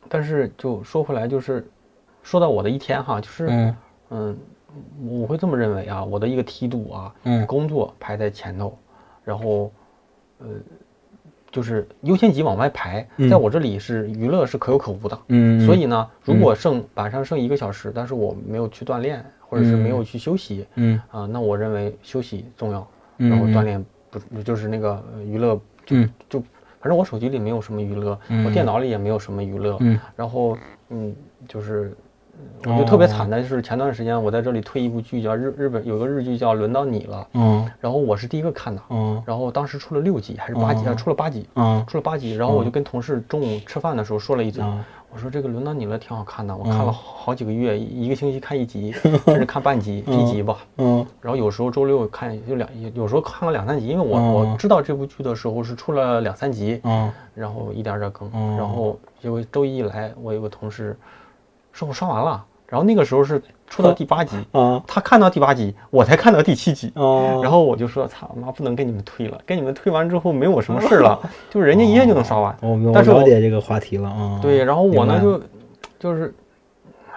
[0.09, 1.67] 但是就说回来，就是
[2.23, 3.77] 说到我的一天哈，就是嗯。
[4.11, 4.38] 嗯，
[5.09, 7.47] 我会这么认为啊，我的一个梯度啊，嗯。
[7.47, 8.77] 工作排在前头，
[9.25, 9.73] 然后
[10.38, 10.47] 呃，
[11.51, 13.31] 就是优先级往外排，嗯。
[13.31, 15.19] 在我这里是娱乐是可有可无的。
[15.29, 21.01] 嗯，所以呢，如果剩晚上剩一个小时，但是我没有去锻炼，或者是没有去休息，嗯。
[21.11, 22.87] 啊、那我认为休息重要，
[23.17, 23.83] 嗯然后锻炼
[24.18, 25.55] 不就是那个呃娱乐
[25.87, 26.40] 就嗯就，
[26.81, 30.57] 反正我手机里没有什么娱乐，嗯我电脑里也没有什么娱乐，嗯然后
[30.90, 31.14] 嗯
[31.48, 31.96] 就是。
[32.64, 40.92] 我觉得特别惨的就是前段时间我在这里推一部剧叫日日本有个日剧叫《轮到你了》，嗯然后我是第一个看的，嗯然后当时出了六集还是八集啊？
[40.92, 44.83] 哦出了八集，嗯出了八集，然后我就跟同事中午吃饭的时候说了一嘴，嗯
[45.14, 48.92] 我说这个轮到你了，挺好看的，我看了好几个月，一一个星期看一集，
[49.27, 50.59] 甚至看半集、一集吧。
[50.79, 51.07] 嗯。
[51.20, 54.33] 然后有时候周六看就两，有时候看了两三集，因为我嗯。
[54.33, 58.57] 我知道这部剧的时候是出了两三集，嗯然后一点点更，嗯。
[58.57, 60.96] 然后结果周一一来，我有个同事
[61.72, 62.42] 说我刷完了，
[62.73, 66.91] 然后那个时候是出到第八集，啊他看到第八集，我才看到第七集。
[66.95, 72.57] 啊，然后我就说：“操妈，不能给你们推了，给你们推完之后没我什么事儿了，就是人家一夜就能刷完。
[72.63, 74.39] 我我但是我了解这个话题了啊。
[74.41, 75.43] 对，然后我呢就
[75.99, 76.35] 就是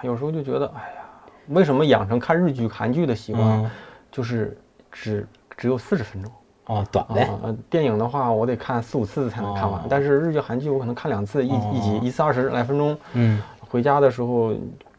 [0.02, 1.00] 有时候就觉得，哎呀，
[1.48, 3.70] 为什么养成看日剧、韩剧的习惯，嗯
[4.12, 4.58] 就是
[4.92, 6.30] 只只有四十分钟
[6.66, 14.52] 哦，短呗，啊、呃电影的话，我得看四五次才能看完，哦但是日剧、韩剧我可能看两次，一一集哦一次二十来分钟，嗯回家的时候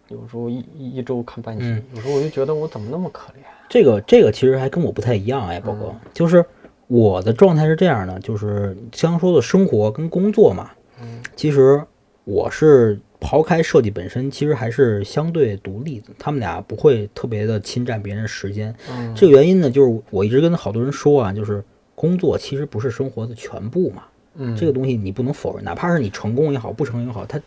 [0.10, 1.84] 有时候一一一周看半集，嗯。
[1.96, 3.38] 有时候我就觉得我怎么那么可怜。
[3.70, 6.44] 这个这个其实还跟我不太一样哎，宝哥，就是
[6.88, 11.22] 我的状态是这样的，就是刚说的生活跟工作嘛，嗯。
[11.36, 11.82] 其实
[12.24, 18.74] 我是刨开设计本身，其实还是相对独立的，他们俩不会特别的侵占别人时间。
[18.90, 21.64] 嗯，这个原因呢，就是我一直跟好多人说啊，就是
[21.96, 24.04] 工作其实不是生活的全部嘛，
[24.36, 24.56] 嗯。
[24.56, 27.40] 这个东西你不能否认，哪怕是你成功也好，不成功也好，它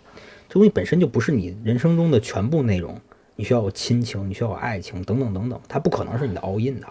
[0.51, 3.01] 这东西本身就不是你人生中的全部内容。
[3.37, 6.87] 你需要有亲情，你需要有爱情，等等等等，它不可能是你的 all in 的。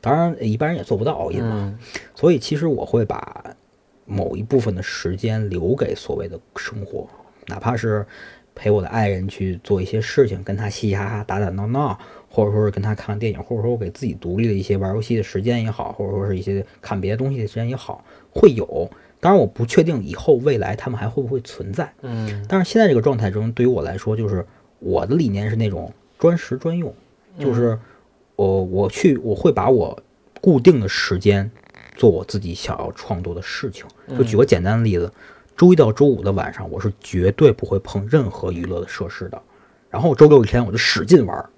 [0.00, 1.50] 当然，一般人也做不到 all in 嘛。
[1.52, 1.78] 嗯
[2.14, 3.44] 所以其实我会把
[4.06, 7.08] 某一部分的时间留给所谓的生活，
[7.48, 8.06] 哪怕是
[8.54, 11.98] 陪我的爱人去做一些事情，跟他嘻嘻哈哈、打打闹闹，
[12.30, 18.88] 或者说是跟他看看电影，或者说我给自己独立的一些玩游戏的时间也好，或者说是一些看别的东西的时间也好，会有。
[19.22, 21.92] 当然我不确定以后未来他们还会不会存在。
[22.02, 24.44] 嗯，但是现在这个状态中，对于我来说，就是
[24.80, 26.92] 我的理念是那种专时专用，
[27.38, 27.78] 就是
[28.34, 29.96] 我我去我会把我
[30.40, 31.48] 固定的时间
[31.94, 33.86] 做我自己想要创作的事情。
[34.18, 35.08] 就举个简单的例子，
[35.56, 39.40] 周一到周五的晚上，我是绝对不会碰任何娱乐的设施的。
[39.88, 41.48] 然后周六一天我就使劲玩，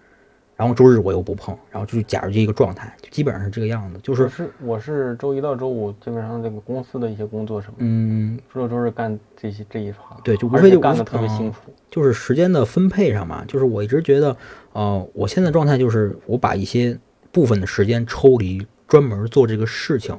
[0.56, 3.98] 然后周日我又不碰，然后就是假如这一个状态，就基本上是这个样子。
[4.02, 11.56] 就是是我是周一到周五基本上这个公司的一些工作什么，嗯，周六周日干这些这一行，对，就无非就干的特别辛苦。
[11.90, 14.36] 就是时间的分配上嘛，就是我一直觉得，
[14.72, 16.98] 呃，我现在状态就是我把一些
[17.32, 20.16] 部分的时间抽离，专门做这个事情。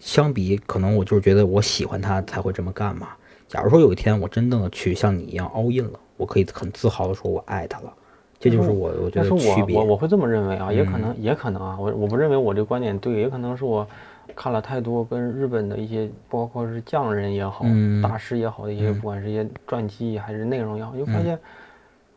[0.00, 3.08] 相比，可能我就是觉得我喜欢他才会这么干嘛。
[3.46, 7.92] 假如说有一天我真正的去像你一样 all in 了，我可以很自豪的说我爱他了。
[8.42, 9.76] 这就是我我觉得区别。
[9.76, 13.86] 我我会这么认为啊，也可能也可能啊，我我不认为我这个观点对，也可能是我
[14.34, 17.64] 看了太多跟日本的一些，包括是匠人也好，
[18.02, 21.34] 大师也好的一些，不管是一些传记还是内容也好，就发现。
[21.36, 21.38] 嗯，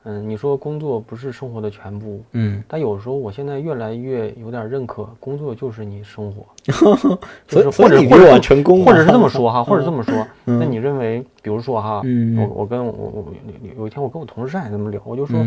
[0.06, 6.46] 你说工作不是生活的全部，嗯，但有时候我现在越来越有点认可，工作就是你生活，
[7.48, 12.02] 就是或者或者成功，或者是这么 说哈，或者这么说，那你认为，比如说哈，
[12.38, 13.34] 我我跟我我
[13.78, 15.44] 有一天我跟我同事还这么聊，我就说，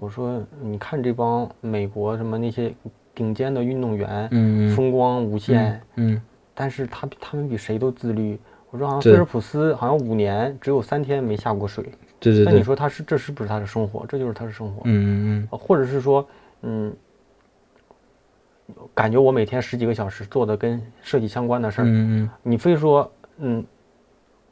[0.00, 2.74] 我说你看这帮美国什么那些
[3.14, 6.20] 顶尖的运动员，嗯，风光无限，嗯，
[6.54, 8.38] 但是他他们比谁都自律。
[8.70, 11.84] 我说好像菲尔普斯好像五年只有三天没下过水。
[12.22, 14.06] 对对对，那你说他是这是不是他的生活？
[14.08, 14.82] 这就是他的生活。
[14.84, 16.26] 嗯嗯嗯，或者是说，
[16.62, 16.92] 嗯，
[18.94, 23.64] 感觉我每天十几个小时做的跟设计相关的事儿，嗯嗯，你非说，嗯，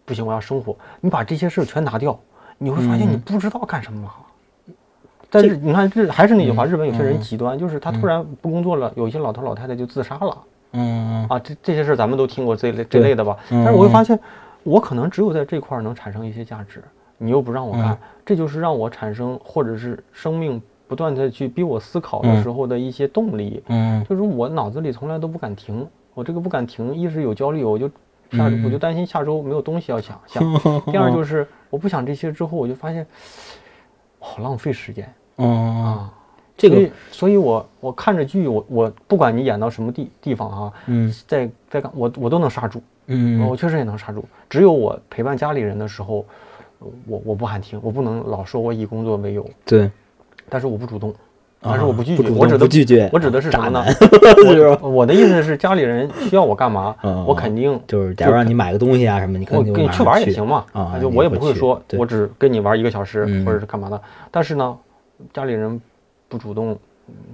[0.04, 2.18] 不行，我要生活，你把这些事儿全拿掉，
[2.58, 4.12] 你会发现你不知道干什么了。
[5.30, 10.38] 但是你看，这还是那句话，日本有些人极端，就是他突然不工作了，有一些老头老太太就自杀了。
[10.72, 13.36] 嗯啊，这这些事儿咱们都听过这类这类的吧？
[13.48, 14.18] 但是我会发现，
[14.64, 16.82] 我可能只有在这块儿能产生一些价值。
[17.22, 23.62] 你又不让我干，这就是让我产生或者是生命不断的去逼我思考的时候的一些动力。
[23.66, 27.86] 嗯，就是我脑子里从来都不敢停，我这个不敢停，一是有焦虑，我就
[28.32, 30.42] 下我就担心下周没有东西要想想。
[30.90, 33.06] 第二就是我不想这些之后，我就发现
[34.18, 35.12] 好浪费时间。
[35.36, 36.14] 嗯啊，
[36.56, 42.82] 这个，所以我我看着剧，我我不管你演到什么地地方啊，嗯，在在干我我都能刹住。
[43.08, 44.24] 嗯，我确实也能刹住。
[44.48, 46.24] 只有我陪伴家里人的时候。
[47.06, 49.48] 我我不喊停，我不能老说我以工作为由。
[49.64, 49.90] 对，
[50.48, 51.14] 但是我不主动，
[51.60, 53.84] 但是我不拒绝，我指的拒绝，我指的是什么呢？
[54.80, 64.00] 我 我的意思是家里人需要我干嘛，我肯定就是假如让你买个东西啊什么，你我跟你去玩也行嘛，啊，就我也不会说我只跟你玩一个小时或者是干嘛的。
[64.30, 64.76] 但是呢，
[65.34, 65.80] 家里人
[66.28, 66.78] 不主动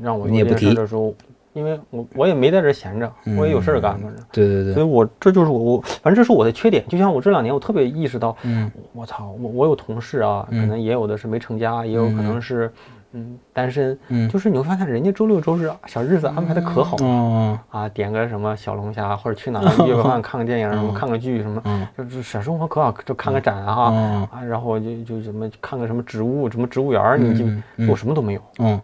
[0.03, 1.15] 让我你也不提的时候。
[1.57, 6.87] 因为我我也没在这闲着，我也有事儿干，反正对对对，所以我这就是我我反正这是我的缺点。
[6.87, 12.71] 就像我这两年，我特别意识到，嗯，我操，我我有同事啊，可能也有的是没成家，也有可能是
[13.13, 27.47] 嗯单身，嗯，就是你会发现人家周六周日小日子安排的可好了，啊，点个什么小龙虾或者去哪约个饭 看个电影什么看个剧什么，就是小生活可好，就看个展啊啊，然后就就什么看个什么植物什么植物园，你就
[27.91, 28.79] 我什么都没有，嗯，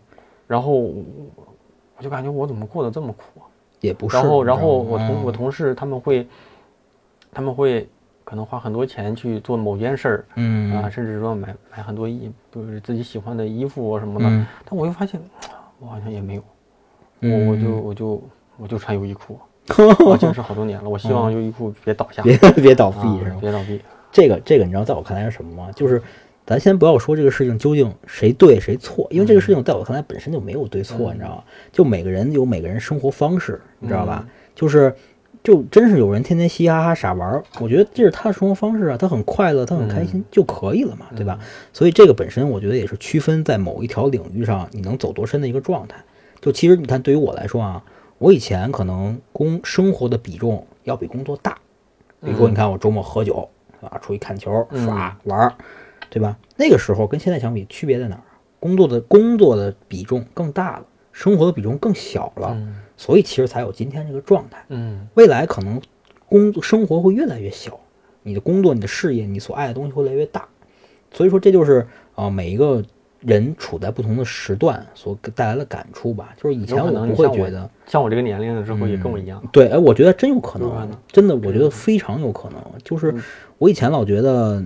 [0.46, 0.88] 然后。
[2.02, 3.46] 我就感觉我怎么过得这么苦啊？
[3.80, 4.16] 也不是。
[4.16, 6.26] 然后，然后我同我同事他们会，
[7.32, 7.88] 他们会
[8.24, 14.46] 可能花很多钱去做某件事儿，嗯啊，甚至说买买很多衣，就是自己喜欢的衣服什么的。
[14.64, 15.22] 但我又发现，
[15.78, 16.42] 我好像也没有，
[17.20, 18.22] 我我就我就
[18.56, 19.38] 我就穿优衣库，
[20.04, 20.90] 我坚持好多年了。
[20.90, 22.98] 我希望优衣库别倒下，别别倒闭，
[23.40, 23.80] 别倒闭。
[24.10, 25.70] 这个这个，你知道，在我看来是什么吗？
[25.70, 26.02] 就是。
[26.44, 31.44] 咱先不要说这个事情究竟谁对谁错，因为这个事情在我看来本身就没有对错，你知道吗？
[31.70, 34.26] 就每个人有每个人生活方式，你知道吧？
[34.54, 34.92] 就是，
[35.42, 41.38] 就真是有人天天嘻嘻哈哈傻玩，我觉得这是他的生活方式啊，他很快乐，他很开心就可以了嘛，对吧？
[41.72, 45.96] 所以这个本身我觉得也是区分在某一条领域上你能走多深的一个状态。
[46.40, 47.82] 就其实你看，对于我来说啊，
[48.18, 51.56] 我以前可能工生活的比重要比工作大，
[52.20, 53.48] 比如说你看我周末喝酒
[53.80, 55.54] 啊，出去看球耍玩。
[56.12, 56.36] 对吧？
[56.56, 58.22] 那个时候跟现在相比，区别在哪儿？
[58.60, 62.54] 工作的工作的比重更大了，生活的比重更小了，
[62.98, 64.62] 所以其实才有今天这个状态。
[64.68, 65.80] 嗯，未来可能
[66.28, 67.80] 工作生活会越来越小，
[68.22, 70.46] 你的工作、你的事业、你所爱的东西会越来越大。
[71.12, 72.84] 所以说，这就是啊，每一个
[73.20, 76.34] 人处在不同的时段所带来的感触吧。
[76.36, 79.42] 就是以前我不会觉得，像我这个年龄的之后也跟我一样。
[79.50, 82.62] 对，哎，我觉得真有可能，真的，我觉得非常有可能。
[82.84, 83.12] 就是
[83.58, 84.62] 我以前老觉得。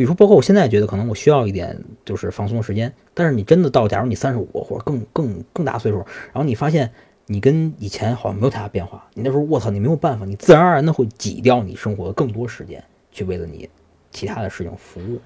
[0.00, 2.90] 比如说，包括我现在觉得，可能我需要一点就是放松的时间。
[3.12, 6.90] 但是你真的到，假如你三十五或者更更更大岁数，然后你发现
[7.26, 9.06] 你跟以前好像没有太大变化。
[9.12, 12.82] 你那时候，我操，你没有办法，你自然而然的会挤掉你生活的更多时间，
[13.12, 13.68] 去为了你
[14.10, 15.20] 其他的事情服务。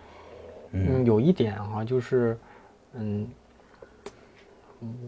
[0.72, 2.36] 嗯，有一点啊，就是，
[2.94, 3.28] 嗯，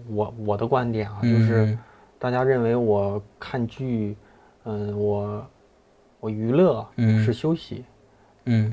[0.07, 1.77] 我我的观点啊，就是
[2.21, 4.17] 大家认为我看剧，
[4.63, 5.45] 嗯，我
[6.21, 7.85] 我娱乐是休息，
[8.45, 8.73] 嗯。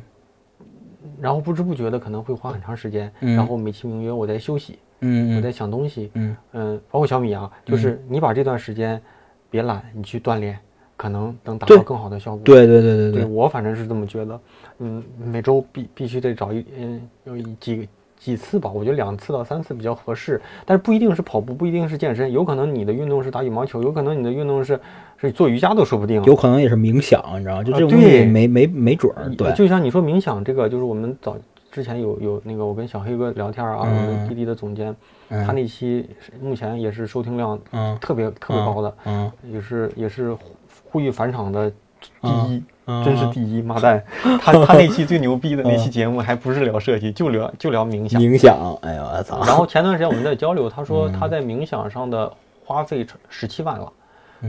[1.20, 6.36] 然后不知不觉的可能会花很长时间，然后美其名曰我在休息，嗯，我在想东西，嗯。
[6.54, 9.02] 嗯，包括小米啊，就是你把这段时间
[9.50, 10.58] 别懒，你去锻炼，
[10.96, 12.42] 可能能达到更好的效果。
[12.44, 14.40] 对对对对对，我反正是这么觉得，
[14.80, 17.84] 嗯，每周必必须得找一嗯有几个。
[18.24, 24.80] 几次吧，我觉得两次到三次比较合适，但是不一定是跑步，不一定是健身，有可能你的运动是打羽毛球，有可能你的运动是
[25.18, 27.64] 是做瑜伽都说不定，有可能也是冥想，你知道吗？
[27.64, 29.30] 就这种东西没没没准儿。
[29.36, 31.36] 对，就像你说冥想这个，就是我们早
[31.70, 34.96] 之前有有那个我跟小黑哥聊天啊，我们滴滴的总监，
[35.28, 36.10] 他那期
[36.42, 37.60] 目前也是收听量
[38.00, 40.34] 特别特别高的，嗯，也是也是
[40.86, 41.70] 呼吁返场的
[42.22, 42.64] 第一。
[42.86, 44.04] 真是第一妈蛋！
[44.42, 48.20] 他他那期最牛逼的那期节目还不是聊设计，就聊就聊冥想。
[48.22, 49.42] 冥想，哎呦我操！
[49.46, 52.30] 然后前段时间我们在交流，他说他在冥想上的
[52.66, 53.90] 花费十七万了，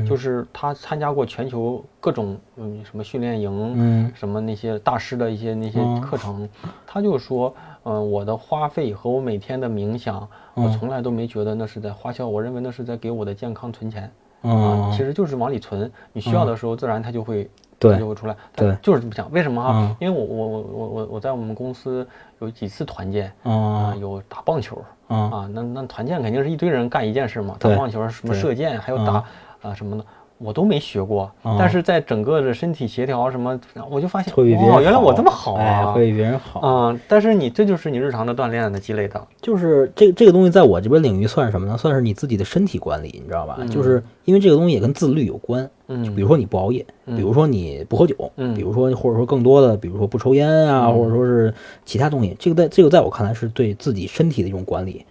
[0.04, 6.48] 就是他参加过全球各种嗯什么训练营，嗯，什么那些大师的一些那些课程，
[6.84, 14.10] 他就说，嗯，我的花费和我每天的冥想，我从来都没觉得那是在花销，我认为那是在给我的健康存钱，
[14.44, 17.50] 啊，其实就是往里存，你需要的时候自然它就会。
[17.76, 18.34] 对，就会出来。
[18.54, 19.30] 对，就是这么讲。
[19.30, 19.96] 为什么哈？
[20.00, 22.06] 因为我我我我我我在我们公司
[22.38, 29.24] 有几次团建啊，有打棒球啊，那那团建肯定是一堆人干一件事嘛，打棒球什么射箭，还有打
[29.60, 30.04] 啊什么的。
[30.44, 33.58] 我都没学过，但是在整个的身体协调什么，
[33.90, 37.00] 我就发现哦，原来我这么好啊，会比别人好啊。
[37.08, 41.78] 但是你这就是你日常的锻炼的积累的，就是这这个东西在我这边领域算什么呢？
[41.78, 43.58] 算是你自己的身体管理，你知道吧？
[43.70, 45.68] 就是因为这个东西也跟自律有关。
[45.86, 48.14] 嗯，比如说你不熬夜，比如说你不喝酒，
[48.54, 51.52] 比如说或者说更多的，比如说不抽烟啊，或者说是
[51.84, 55.04] 其他东西，这个在这个在我看来是对自己身体的一种管理。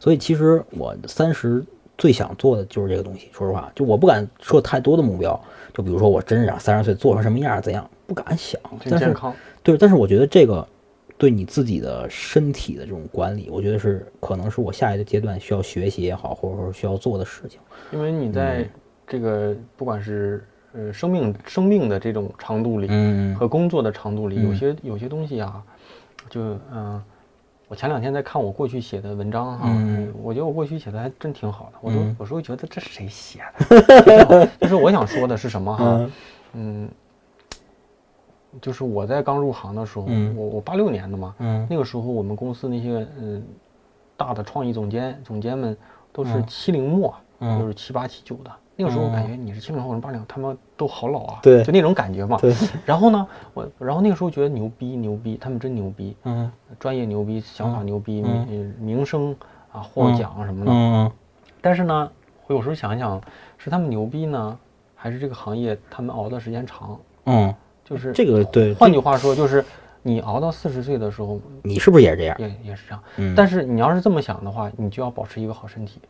[0.00, 1.62] 所以其实我三十。
[1.98, 3.28] 最想做的就是这个东西。
[3.32, 5.38] 说实话，就我不敢说太多的目标。
[5.74, 8.60] 就比如说，我真是想三十岁做成什么样，怎样，不敢想。
[8.90, 9.14] 但是，
[9.62, 10.66] 对，但是我觉得这个
[11.16, 17.60] 对你自己的身体的这种管理，我觉得是可能是我下一个阶段需要学习也好，或者说需要做的事情。
[17.92, 18.68] 因为你在
[19.06, 25.62] 这个不管是呃生命生命的这种长度里，嗯，和工作的长度里，有些有些东西啊，
[26.28, 26.40] 就
[26.72, 27.00] 嗯。
[27.68, 29.68] 我前两天在看我过去写的文章哈，
[30.22, 31.78] 我觉得我过去写的还真挺好的。
[31.82, 34.48] 我都有时候觉得这是谁写的？
[34.58, 36.10] 就是我想说的是什么哈？
[36.54, 36.88] 嗯，
[38.62, 41.34] 就是我在刚入行的时候，我我八六年的嘛，
[41.68, 43.44] 那个时候我们公司那些嗯
[44.16, 45.76] 大的创意总监总监们
[46.10, 48.50] 都是七零末，就是七八七九的。
[48.80, 52.38] 那个时候我感觉你是七零后、八零后，他们都好老啊，对，就那种感觉嘛。
[52.40, 52.54] 对。
[52.86, 59.34] 然后呢，我然后那个时候觉得牛逼牛逼，他们真牛逼，嗯，专业牛逼，想法牛逼，名名声
[59.72, 60.70] 啊，获奖什么的。
[60.72, 61.10] 嗯。
[61.60, 62.08] 但是呢，
[62.46, 63.20] 我有时候想一想，
[63.56, 64.56] 是他们牛逼呢，
[64.94, 66.96] 还是这个行业他们熬的时间长？
[67.24, 67.52] 嗯，
[67.84, 68.74] 就是这个对。
[68.74, 69.64] 换句话说，就是
[70.02, 72.36] 你熬到四十岁的时候，你是不是也是这样？
[72.38, 73.02] 也也是这样。
[73.16, 73.34] 嗯。
[73.34, 76.00] 但是你要是这么想的话，你就要保持一个好身体。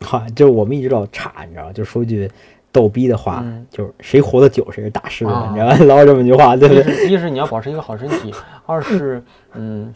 [0.00, 1.72] 哈，就是我们一直老差，你知道吗？
[1.72, 2.30] 就说句
[2.70, 5.76] 逗逼的话，就是谁活得久谁是大师，你知道吗？
[5.86, 7.08] 老有这么一句话，对不对？
[7.08, 8.32] 一是你要保持一个好身体，
[8.66, 9.22] 二是
[9.54, 9.92] 嗯，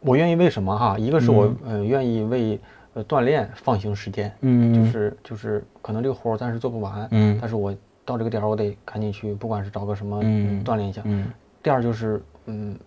[0.00, 0.96] 我愿意为什么哈？
[0.98, 2.58] 一个是我嗯愿意为
[2.94, 10.22] 呃锻炼放行时间，嗯，就是就是可能这个活儿暂时做不完，嗯，但是我到这个点儿我得赶紧去，不管是找个什么
[10.64, 11.30] 锻炼一下，嗯。
[11.62, 12.78] 第二就是嗯，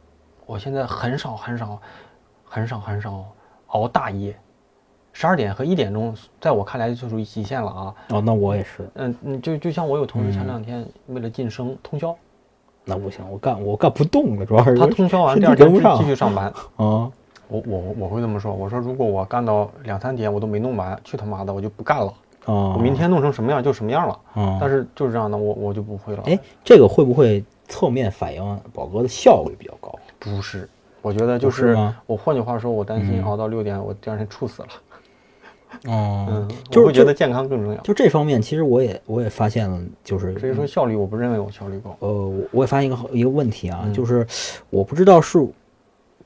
[0.48, 1.80] 我现在很少很少
[2.44, 3.24] 很少很少
[3.68, 4.36] 熬大夜。
[5.14, 7.96] 十二点和一点钟，在我看来就属于极限了啊！
[8.10, 8.90] 哦，那我也是。
[8.96, 12.16] 嗯嗯，就就像我有同事前两天为了晋升通宵，
[12.84, 16.48] 那不行，我干我干不动了，主要是他通宵完第二天继续上班
[16.78, 17.10] 啊。
[17.48, 22.08] 我我我会这么说，我说如果我干到两三点我都没弄完，去他妈的我就不干了
[22.46, 22.74] 啊！
[22.74, 24.58] 我明天弄成什么样就什么样了啊！
[24.60, 26.24] 但是就是这样的，我我就不会了。
[26.26, 29.94] 哎，这个会不会侧面反映宝哥的效率比较高？
[30.18, 30.68] 不是，
[31.04, 34.70] 我觉得就是我换句话说，我担心熬到六点，我第二天猝死了。
[35.86, 37.82] 哦，就是觉得健康更重要。
[37.82, 41.96] 就这方面，其实我也我也发现了，就是所以说效率，我不认为我效率高。
[42.00, 44.26] 呃，我也发现一个一个问题啊，就是
[44.70, 45.46] 我不知道是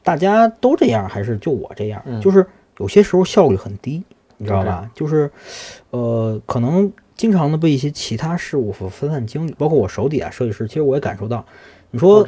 [0.04, 2.46] 大家都这样，还是就我这样，就是
[2.78, 4.04] 有些时候效率很低，
[4.38, 4.90] 你知道吧？
[4.94, 5.30] 就是
[5.90, 11.44] 呃，可能经常的被一些其他事物所分散精力，包括我手底下设计师，其实我也感受到，
[11.92, 12.24] 你说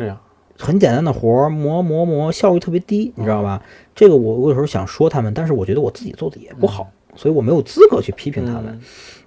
[0.57, 3.61] 很简单的活儿磨磨磨，效率特别低，你知道吧？
[3.95, 6.89] 这个我我有时候想说他们，但是我觉得我自己做的也不好。
[7.15, 8.79] 所以我没有资格去批评他们。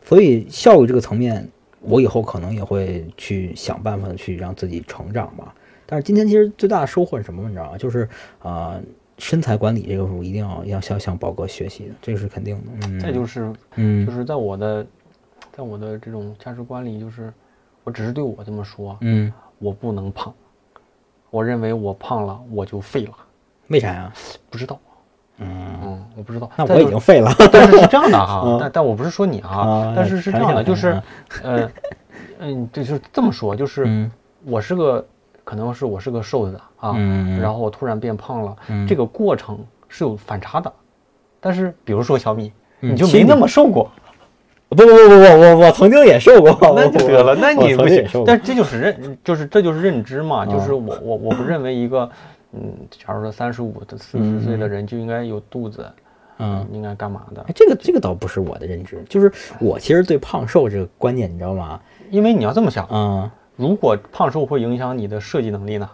[0.05, 1.49] 所以教育这个层面，
[1.81, 5.55] 我以后可能也会去想办法去让自己成长吧。
[5.87, 7.43] 但是今天其实最大的收获是什么？
[7.49, 7.79] 你知道吗？
[7.79, 8.09] 就是
[8.41, 8.81] 啊，
[9.19, 12.87] 身材管理这个我一定要要向向宝哥学习的，这个是肯定的。
[12.89, 14.87] 嗯，再就是，嗯，就是在我的，
[15.53, 17.33] 在我的这种价值观里，就是
[17.85, 20.33] 我只是对我这么说，嗯，我不能胖，
[21.31, 23.13] 我认为我胖了我就废了。
[23.69, 24.13] 为啥呀？
[24.51, 24.81] 不知道。
[25.43, 26.51] 嗯嗯，我不知道。
[26.57, 27.33] 那我已经废了。
[27.53, 31.03] 但是是这样的哈，但但我不是说你哈，但是是这样的，就是，
[31.43, 31.71] 呃，
[32.41, 34.09] 嗯，就是这么说，就是
[34.45, 35.05] 我是个，
[35.45, 36.95] 可能是我是个瘦子啊，
[37.41, 38.57] 然后我突然变胖了，
[38.89, 40.73] 这个过程是有反差的。
[41.41, 43.91] 但是比如说小米，你就没那么瘦过。
[44.69, 46.57] 不不不不不，我我曾经也瘦过。
[46.75, 48.07] 那就得了，那你不行。
[48.25, 52.09] 但这就是认，就是这就是认知嘛，就是我我我不认为一个。
[52.53, 55.87] 嗯，假如说三十五到四十岁的人就应该有肚子，
[56.39, 57.45] 嗯，应该干嘛的？
[57.55, 61.81] 这个这个倒不是我的认知，就是我其实对胖瘦这个观念，你知道吗？
[62.11, 65.89] 因为你要这么想，嗯，如果胖瘦会影响你的设计能力呢？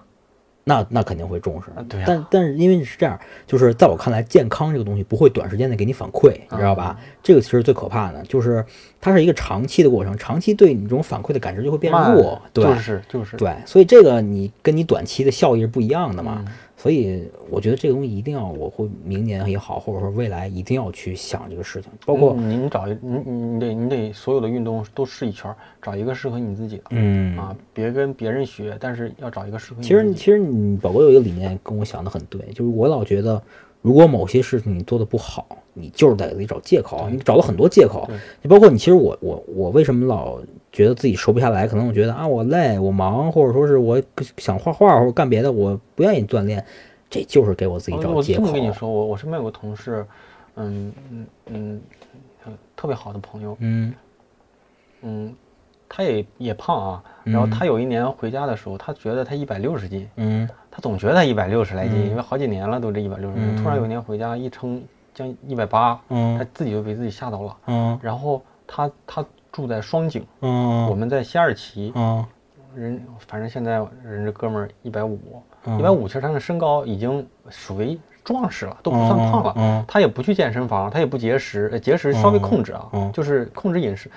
[0.68, 2.04] 那那肯定会重视，对。
[2.06, 6.98] 但但是因为是这样，就是在我看来，健康这个东西不会短时间内给你反馈，你知道吧？
[7.22, 8.62] 这个其实最可怕的，就是
[9.00, 13.50] 它是一个长期的过程，长期对你这种反馈的感知就会变弱，对，就是就是对。
[13.64, 16.44] 所以这个你跟你短期的效益是不一样的嘛。
[16.80, 21.90] 所以我觉得这个东西一定要，我会明年也好，或者说未来一定要去想这个事情。
[22.06, 25.52] 包括你，你找一你你你得你得所有的运动都试一圈，
[25.82, 26.84] 找一个适合你自己的。
[26.90, 29.82] 嗯啊，别跟别人学，但是要找一个适合。
[29.82, 33.42] 其实其实你宝哥有一个理念跟我想的很对，就是我老觉得，
[33.82, 38.08] 如果某些事情你做的不好，你就是在给自己找借口，你找了很多借口。
[38.40, 40.38] 你包括你，其实我我我为什么老
[40.70, 41.66] 觉得自己瘦不下来？
[41.66, 44.00] 可能我觉得啊，我累，我忙，或者说是我
[44.36, 46.64] 想画画或者干别的，我不愿意锻炼，
[47.08, 48.42] 这就是给我自己找借口。
[48.42, 50.06] 我这么跟你说，我我身边有个同事，
[50.56, 51.80] 嗯嗯嗯，
[52.76, 53.94] 特别好的朋友，嗯
[55.00, 55.34] 嗯，
[55.88, 57.04] 他也也胖啊。
[57.24, 63.56] 然后他有一年回家的时候，他觉得他一百六十斤，嗯，他总觉得他一百六十来斤，因为好几年了都这一百六十斤。
[63.56, 64.82] 突然有一年回家一称
[65.14, 67.98] 将一百八，嗯，他自己就被自己吓到了，嗯。
[68.02, 69.24] 然后他他。
[69.50, 72.24] 住在双井，嗯，我们在西二旗，嗯，
[72.74, 75.42] 人反正现在人这哥们儿一百五，
[75.78, 79.54] 一百五，其实他的身高已经属于壮实了，都不算胖了。
[79.56, 84.10] 嗯，他也不去健身房，他也不节食，节食稍微控制啊，就是控制饮食。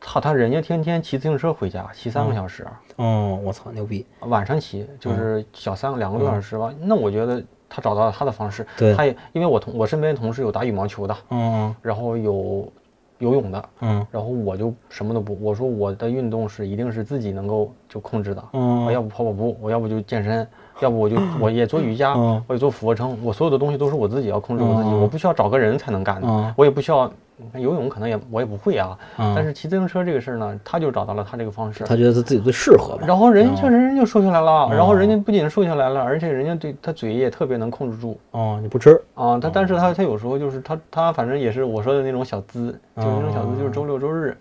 [0.00, 2.66] 他他人家天天骑自行车回家，骑三个小时。
[2.96, 4.06] 哦，我操，牛逼！
[4.20, 6.72] 晚上骑就是小三个两个多小时吧。
[6.80, 8.66] 那我觉得他找到了他的方式。
[8.76, 12.72] 对，他也因为我同我身边同事有打羽毛球的，嗯，然后有。
[13.18, 20.46] 游泳的，嗯，然后我就什么都不，我说我的运动是一定是自己能够就控制的，嗯，我要不跑跑步，我要不就健身，
[20.80, 22.14] 要不我就我也做瑜伽，
[22.46, 27.10] 我也做俯卧撑，我所有的东西都是我自己要控制我自己，我不需要找个人才能干的，我也不需要。
[27.54, 38.18] 游泳可能也我也不会啊，但是骑自行车这个事儿呢，他就找到了他这个方式，他觉得他自己最适合然后人家确实人就瘦下来了，然后人家不仅瘦下来了，而且人家对他嘴也特别能控制住。
[38.32, 39.38] 哦，你不吃啊？
[39.38, 44.36] 他但是他他有时候就是他他反正也是我说的那种小资，就是那种小资，就是周六周日，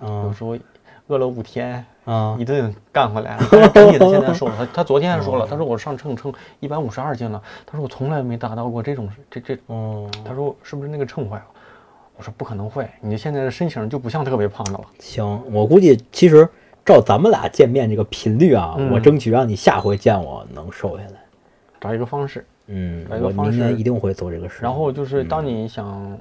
[0.00, 0.56] 有时候
[1.08, 3.38] 饿了五天啊一顿干回来。
[3.74, 11.44] 整体的现在瘦了，他他昨天还说了，他说我上秤称一百五十二斤了，他说我从来没达到过这种这这，哦，他说是不是那个秤坏了？
[12.16, 14.84] 我说不可能会，你现在的身形就不像特别胖的了。
[14.98, 16.48] 行，我估计其实
[16.84, 21.24] 照咱们俩见面这个频率啊，我争取让你下回见我能瘦下来，
[21.80, 22.46] 找一个方式。
[22.66, 24.62] 嗯，我明年一定会做这个事。
[24.62, 26.18] 然后就是当你想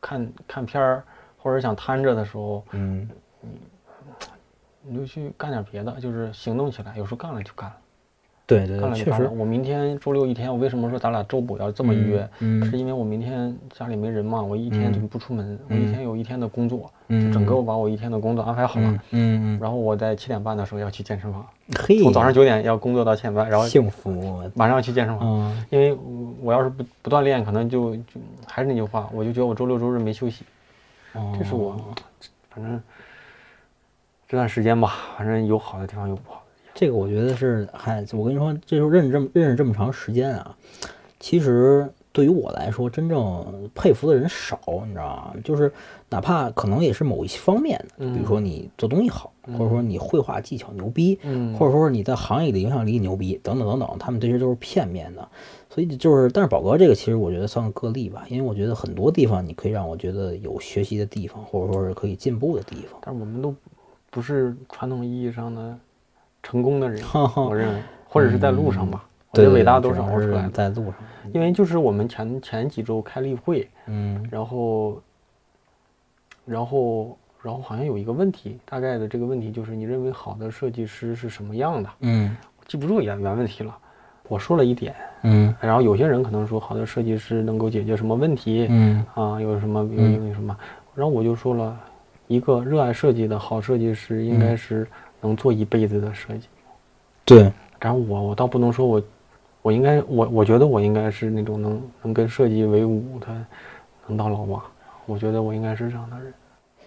[0.00, 1.04] 看看片儿
[1.36, 3.08] 或者想瘫着的时候，嗯，
[3.40, 3.48] 你
[4.82, 7.76] 你就去干点别的，就是行动起来，有时候干了就干了。
[8.44, 9.28] 对对，确实。
[9.28, 12.28] 我明天周六一天，我为什么说咱俩周补要这么约？
[12.40, 19.00] 嗯，是因为我明天家里没人嘛，我一天就不出门，我一天有一天的工作，就整个我把我一天的工作安排好了。
[19.60, 21.46] 然后我在七点半的时候要去健身房，
[22.02, 25.56] 从早上九点要工作到七点半，然后幸福，马上要去健身房。
[25.70, 25.96] 因为
[26.42, 30.44] 我要是不不锻炼，可能就就还是那句话，我就觉得我周六周日没休息。
[31.14, 31.34] 哦。
[31.38, 31.76] 这是我，
[32.50, 32.82] 反正
[34.28, 36.41] 这段时间吧，反正有好的地方，有不好。
[36.74, 40.56] 这个我觉得是，嗨，我跟你说，这就认识这么认识这么长时间啊，
[41.20, 45.34] 其实对于我来说，真正佩服的人少，你知道吗？
[45.44, 45.72] 就是
[46.08, 51.18] 哪怕可能也是某一些方面的，比如说你做东西好，或者说你绘画技巧牛逼，
[51.58, 55.28] 或者说你在行业里的影响力牛逼，等等等等，他们这些都是片面的。
[55.68, 62.98] 所以就是，但是宝哥这个其实我觉得算个个例吧，因为我觉得很多地方你可以让我觉得有学习的地方，或者说是可以进步的地方。
[63.02, 63.54] 但是我们都
[64.10, 65.78] 不是传统意义上的。
[66.42, 67.02] 成功的人，
[67.36, 69.04] 我认为，或者是在路上吧。
[69.30, 70.50] 我觉得伟大都是熬出来的。
[70.50, 70.94] 在路上，
[71.32, 75.00] 因为就是我们前前几周开例会，嗯，然后
[76.44, 81.88] 然后然后好像有一个问题，大概的这个问题就是你认为好的设计师是什么样的？
[82.00, 82.36] 嗯，
[82.66, 83.74] 记不住原原问题了。
[84.28, 88.66] 我说了一点，嗯，然后有些人可能说好的设计师能够解决什么问题？
[88.68, 90.56] 嗯啊，有什么有有什么？
[90.94, 91.78] 然后我就说了
[92.28, 94.86] 一个热爱设计的好设计师应该是
[95.22, 96.48] 能做一辈子的设计。
[97.24, 97.50] 对。
[97.80, 99.02] 然后我我倒不能说我
[99.62, 103.26] 我应该我我觉得我应该是那种能能跟设计为伍的，
[104.06, 104.64] 能当老吧。
[105.06, 106.32] 我觉得我应该是这样的人。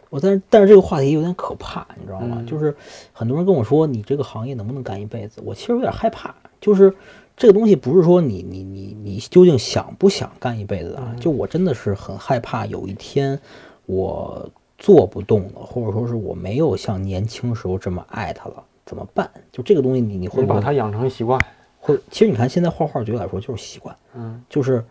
[0.10, 2.42] 我但是但是这个话题有点可怕，你知道吗？
[2.48, 2.74] 就是
[3.12, 5.42] 很多人跟我说你这个行业能不能干一辈子？
[5.44, 6.34] 我其实有点害怕。
[6.62, 6.94] 就是
[7.36, 11.14] 这个东西不是说你你你你究竟想不想干一辈子啊？
[11.20, 13.38] 就我真的是很害怕有一天
[13.86, 19.30] 我做不动了，或者说是我没有像年轻时候这么爱它了，怎么办？
[19.52, 21.40] 就这个东西你你会把它养成习惯。
[21.80, 24.84] 会其实你看现在画画对我来说就是习惯，嗯，就是。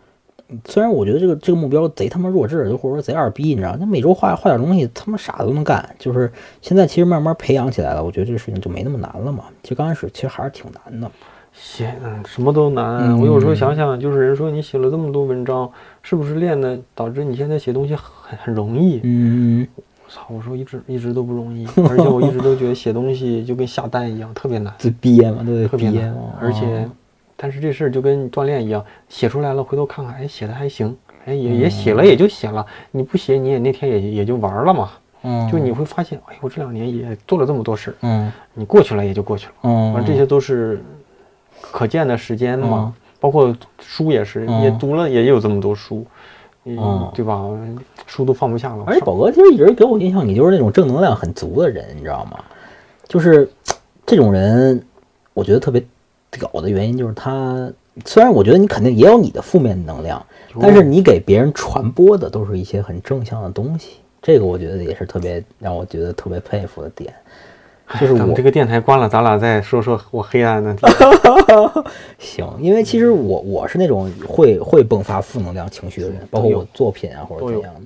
[0.65, 3.75] 虽然我觉得这个这个目标贼他妈弱智，就或者说贼二逼，你知道？
[3.79, 5.95] 那每周画画点东西，他妈啥都能干。
[5.97, 6.31] 就是
[6.61, 9.45] 现在其实慢慢培养起来了，我觉得这个事情就没那么难了嘛。
[9.63, 11.09] 其实刚开始其实还是挺难的。
[11.55, 13.19] 写嗯什么都难。
[13.19, 15.69] 我有时候想想，就是人说你写了这么多文章，
[16.03, 18.99] 是不是练的导致你现在写东西很很容易？
[19.03, 19.67] 嗯。
[20.07, 20.21] 我操！
[20.29, 24.71] 我说一直一直都不容易，而且我一直都觉得写东西就跟下蛋一样，特别难。
[24.77, 26.87] 自憋嘛，对，特别难，而且。
[27.37, 30.95] 但是这事儿就跟锻炼一样，写出来了，回头看看，哎，写的还行，
[31.25, 32.65] 哎，也也写了，也就写了。
[32.91, 34.91] 你不写，你也那天也也就玩了嘛。
[35.23, 37.95] 嗯，就你会发现，哎，我这两年也做了这么多事儿。
[38.03, 39.53] 嗯，你过去了也就过去了。
[39.63, 40.81] 嗯，反正这些都是
[41.61, 42.93] 可见的时间嘛。
[43.19, 46.05] 包括书也是，也读了也有这么多书，
[46.65, 47.41] 嗯，对吧？
[48.05, 48.83] 书都放不下了。
[48.85, 52.43] 而且宝哥其实一直给我印象，你就是那种正能量很足的人，你知道吗？
[53.07, 53.49] 就是
[54.05, 54.83] 这种人，
[55.33, 55.83] 我觉得特别。
[56.37, 57.71] 屌的原因就是他，
[58.03, 60.21] 虽然我觉得你肯定也有你的负面能量，
[60.59, 67.13] 但是你给别人传播的都是一些很正向的东西，这个我觉得也是特别让我觉得特别佩服的点。
[68.01, 70.75] 就是我这个电台关了，咱俩再说说我黑暗的。
[72.17, 77.81] 行，因为其实我我是那种会会迸发负能量情绪的人，包括我作品啊或者怎样的，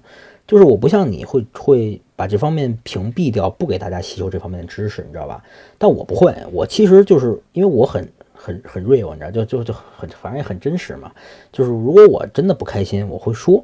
[0.48, 5.44] 就是我不像你会会把这方面屏蔽掉，不给大家吸收这方面的知识，你知道吧？
[5.78, 8.08] 但我不会，我其实就是因为我很。
[8.42, 11.12] 很很 real，你知道，就就就很，反正也很真实嘛。
[11.52, 13.62] 就是如果我真的不开心，我会说，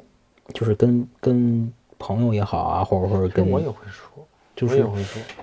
[0.52, 4.22] 就是跟跟朋友也好啊，或者或者跟我也会说，
[4.56, 4.84] 就是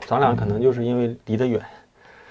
[0.07, 1.61] 咱俩可能就是因为离得远。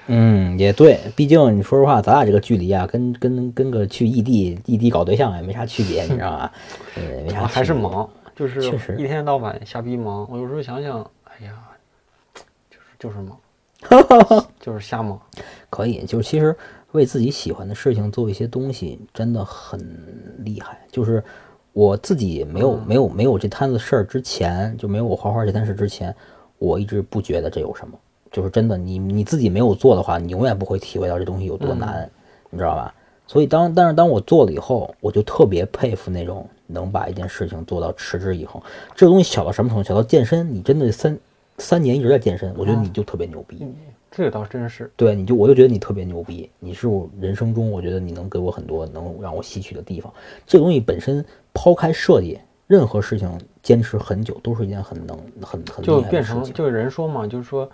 [0.09, 6.53] 嗯，也对，毕竟你说实话，咱俩这个距离啊，跟跟跟个去异地异地搞对象也没啥区别，你知道吧？
[6.97, 7.47] 呃，没啥。
[7.47, 10.29] 还是忙，就是一天到晚瞎逼忙。
[10.31, 11.55] 我有时候想想，哎呀，
[12.69, 15.19] 就是就是忙， 就是瞎忙。
[15.71, 16.55] 可以，就是其实。
[16.93, 19.81] 为自己喜欢的事情做一些东西，真的很
[20.41, 20.79] 厉害。
[20.91, 21.25] 就是
[21.73, 26.15] 我自己没有没有没有这摊子事儿之前，就没有我画画这摊事之前，
[26.63, 27.99] 我一直不觉得这有什么。
[28.31, 32.09] 就是真的，你你自己没有做的话，你永远不会体会到这东西有多难，
[32.51, 32.95] 你知道吧？
[33.27, 38.61] 所以当但是当我做了以后，我就特别佩服那种能把一件事情做到持之以恒。
[38.95, 39.85] 这个东西小到什么程度？
[39.87, 41.19] 小到健身，你真的三
[41.59, 43.67] 三年一直在健身，我觉得你就特别牛逼。
[44.11, 50.13] 这个倒真是，对，你就我就觉得你特别牛逼，你是我人生中我觉得你能给我很多能让我吸取的地方。
[50.47, 53.31] 这个东西本身抛开设计，任何事情
[53.63, 57.69] 坚持很久都是一件很能很很就变成就人说嘛，就是说，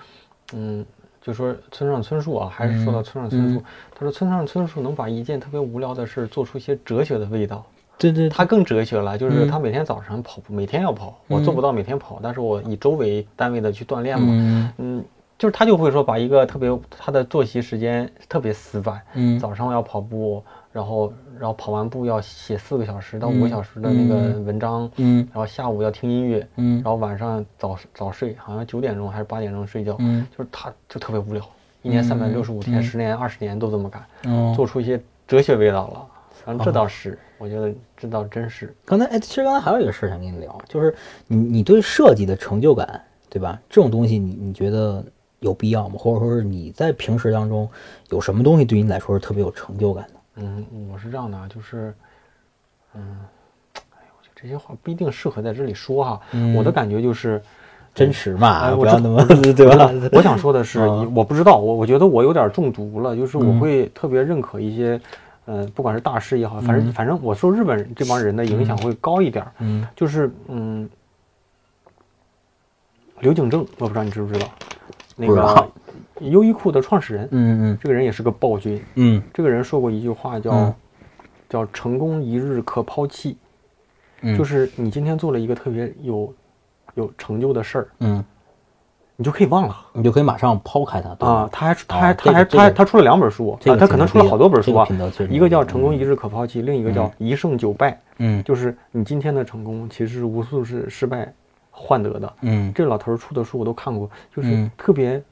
[0.55, 0.85] 嗯，
[1.21, 3.63] 就说村上春树啊，还是说到村上春树，
[3.95, 7.65] 他说村上春树能把一件特别无聊的事做出一些哲学的味道。
[7.97, 15.05] 对对，他更哲学了，就是他每天早上跑步，每天要跑，我做不到每天跑，但是我以周为单位的去锻炼嘛，嗯。
[15.37, 31.43] 就是他就会说，把一个特别他的作息时间特别死板，嗯，早上要跑步，然后然后跑完步要写四个小时到五个小时的那个文章，嗯，然后下午要听音乐，嗯，然后晚上早早睡，好像九点钟还是八点钟睡觉，嗯，就是他就特别无聊，
[31.83, 36.07] 一年三百六十五天，十年二十年都这么干，嗯，做出一些哲学味道了，
[36.45, 38.75] 反正这倒是，我觉得这倒真是。
[38.85, 40.95] 刚才哎，其实刚才还有一个事想跟你聊，就是
[41.27, 43.61] 你你对设计的成就感，对吧？
[43.69, 45.05] 这种东西你你觉得？
[45.41, 45.95] 有必要吗？
[45.97, 47.71] 或者说是你在平时当中
[48.11, 50.18] 有什么东西对你来说是特别有成就感的？
[50.41, 51.93] 嗯，我是这样的，就是，
[52.95, 53.19] 嗯，
[53.75, 56.21] 哎，我觉得这些话不一定适合在这里说哈。
[56.57, 57.43] 我的感觉就是
[57.95, 59.91] 真实嘛，不要那么对吧？
[60.13, 65.01] 我想说的 是，我不知道，我我觉得我有点中毒了，就是我会特别认可一些，
[65.47, 69.45] 呃，不管是大师也好，反正反正我受日本这帮人的影响会高一点。
[69.59, 70.89] 嗯，就是嗯，
[73.21, 74.47] 刘景正，我不知道你知不知道。
[75.17, 75.69] 那个
[76.21, 80.75] 优衣库的创始人，嗯嗯，这个人也是个暴君，嗯，这个人说过一句话，叫
[81.49, 83.37] 叫成功一日可抛弃，
[84.37, 86.35] 就是你今天做了一个特别有
[86.95, 88.25] 有成就的事儿，嗯，
[89.17, 89.77] 你就可以忘了。
[89.93, 91.49] 你就可以马上抛开它啊。
[91.51, 94.87] 他还他还他还他他出了两本书啊，他可能出了好多本书啊。
[95.31, 97.93] 一个叫《成功一日可抛弃》，另一个叫《一胜九败》。
[98.19, 101.33] 嗯，就是你今天的成功其实是无数是失败
[101.71, 102.33] 换得的。
[102.43, 105.23] 嗯，这老头出的书我都看过，就是特别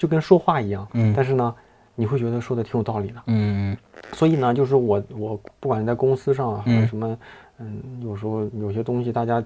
[0.00, 0.88] 就跟说话一样。
[0.94, 1.54] 嗯，但是呢，
[1.94, 3.22] 你会觉得说的挺有道理的。
[3.26, 3.76] 嗯，
[4.14, 7.18] 所以呢，就是我我不管在公司上啊，还是什么。
[7.58, 9.38] 嗯，有时候有些东西大家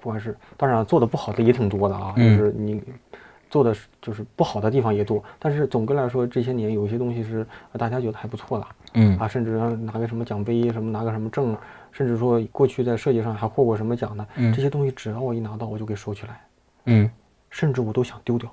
[0.00, 2.82] 不管是，当然做的不好的也挺多的啊，就是你
[3.50, 9.18] 做的就是不好的地方也多，但是总的来说这些年有一些东西是大家觉得还不错的，嗯。
[9.18, 11.54] 啊，甚至拿个什么奖杯什么拿个什么证，
[11.92, 16.40] 甚至说过去在设计上还获过什么奖的，这些东西只要我一拿到我就给收起来，
[16.86, 17.10] 嗯，
[17.50, 18.50] 甚至我都想丢掉，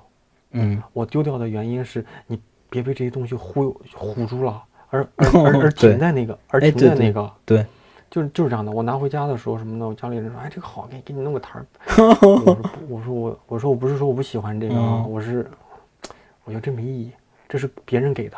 [0.56, 2.38] 嗯，我丢掉的原因是你
[2.68, 7.64] 别被这些东西忽悠唬住了，而 而而停在那个，而停在那个，对。
[8.08, 11.66] 就是就是这样的，我拿回家的时候什么的，我家里人说，哎，这个好，给给你弄个台儿。
[12.22, 15.44] 我说，我说我我说我不是说我不喜欢这个啊，我是
[16.44, 17.10] 我觉得这没意义，
[17.48, 18.36] 这是别人给的。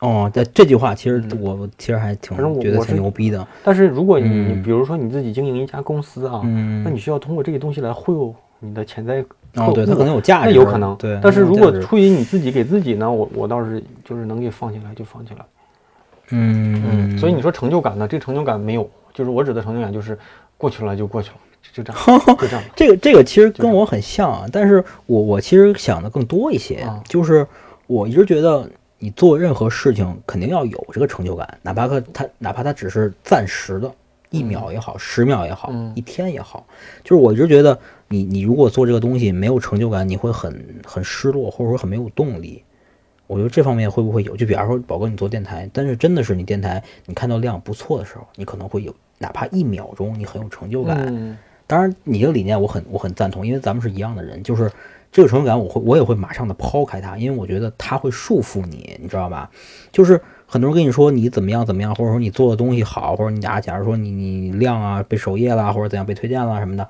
[0.00, 3.46] 哦，这这句话其实我其实还挺觉得挺牛逼的。
[3.62, 6.42] 但是如果你比如说你自己经营一家公司啊，
[6.84, 9.24] 那你需要通过这些东西来忽悠你的潜在
[9.58, 10.94] 客户，对他可能有价值，那有可能。
[10.96, 15.44] 对，但是如果出于你自己给自己呢，我我倒是就是能给放起来就放起来。
[16.30, 18.06] 嗯嗯，所以你说成就感呢？
[18.06, 20.18] 这成就感没有，就是我指的成就感就是
[20.56, 21.36] 过去了就过去了，
[21.72, 22.62] 就这样， 就这样。
[22.76, 27.46] 这个这个其实跟我很像啊，但是我我其实想的更多一些，就是
[27.86, 33.90] 我一直觉得你做任何事情肯定要有这个成就感，哪怕它它哪怕它只是暂时的，
[34.28, 36.66] 一秒也好，十秒也好，一天也好，
[37.02, 37.78] 就是我一直觉得
[38.08, 42.62] 你你如果做这个东西没有成就感，你会很很失落，或者说很没有动力。
[43.26, 44.34] 我觉得这方面会不会有？
[44.34, 51.38] 就比方说，宝哥你做电台，但是真的是你电台，你看到量不错的时候，你可能会有哪怕一秒钟，你很有成就感。
[51.66, 54.72] 当然，你的理念我很我很赞同，因为咱们是一样的人，就是
[55.12, 59.50] 这个成就感，我会我也会马上的抛开它，因为我觉得它会束缚你，你知道吧？
[59.92, 66.88] 就是很多人跟你说你怎么样怎么样，或者说你做的东西好，或者你假假如说你你量啊被首页啦，或者怎样被推荐啦什么的，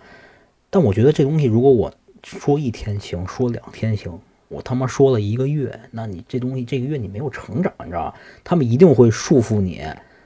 [0.70, 1.92] 但我觉得这东西如果我
[2.22, 4.18] 说一天行，说两天行。
[4.48, 8.14] 我他妈说了一个月，那你这东西这个月你没有成长，你知道吧？
[8.42, 9.82] 他们一定会束缚你，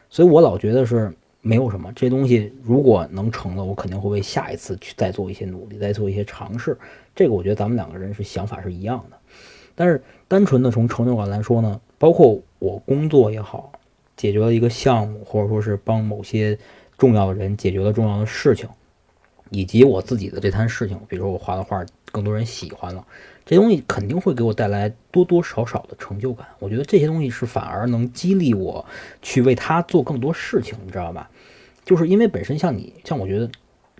[0.08, 6.78] 所以我老觉得是没有什么这东西，如果能成了，我肯定会为下一次去再做一些努力，再做一些尝试。
[7.16, 9.16] 这个我觉得咱们两个人是想法是一样的。
[9.74, 13.72] 但是单纯的从成就感来说呢，包括我工作也好，
[14.16, 16.56] 解决了一个项目，或者说是帮某些
[16.96, 18.68] 重要的人解决了重要的事情，
[19.52, 23.06] 以及我自己的这摊事情，比如说我画的画更多人喜欢了。
[23.44, 28.84] 这东西肯定会给我带来多多少少的成就感，我觉得这些东西是反而能激励我
[29.20, 31.28] 去为他做更多事情，你知道吧？
[31.84, 33.50] 就是因为本身像你，像我觉得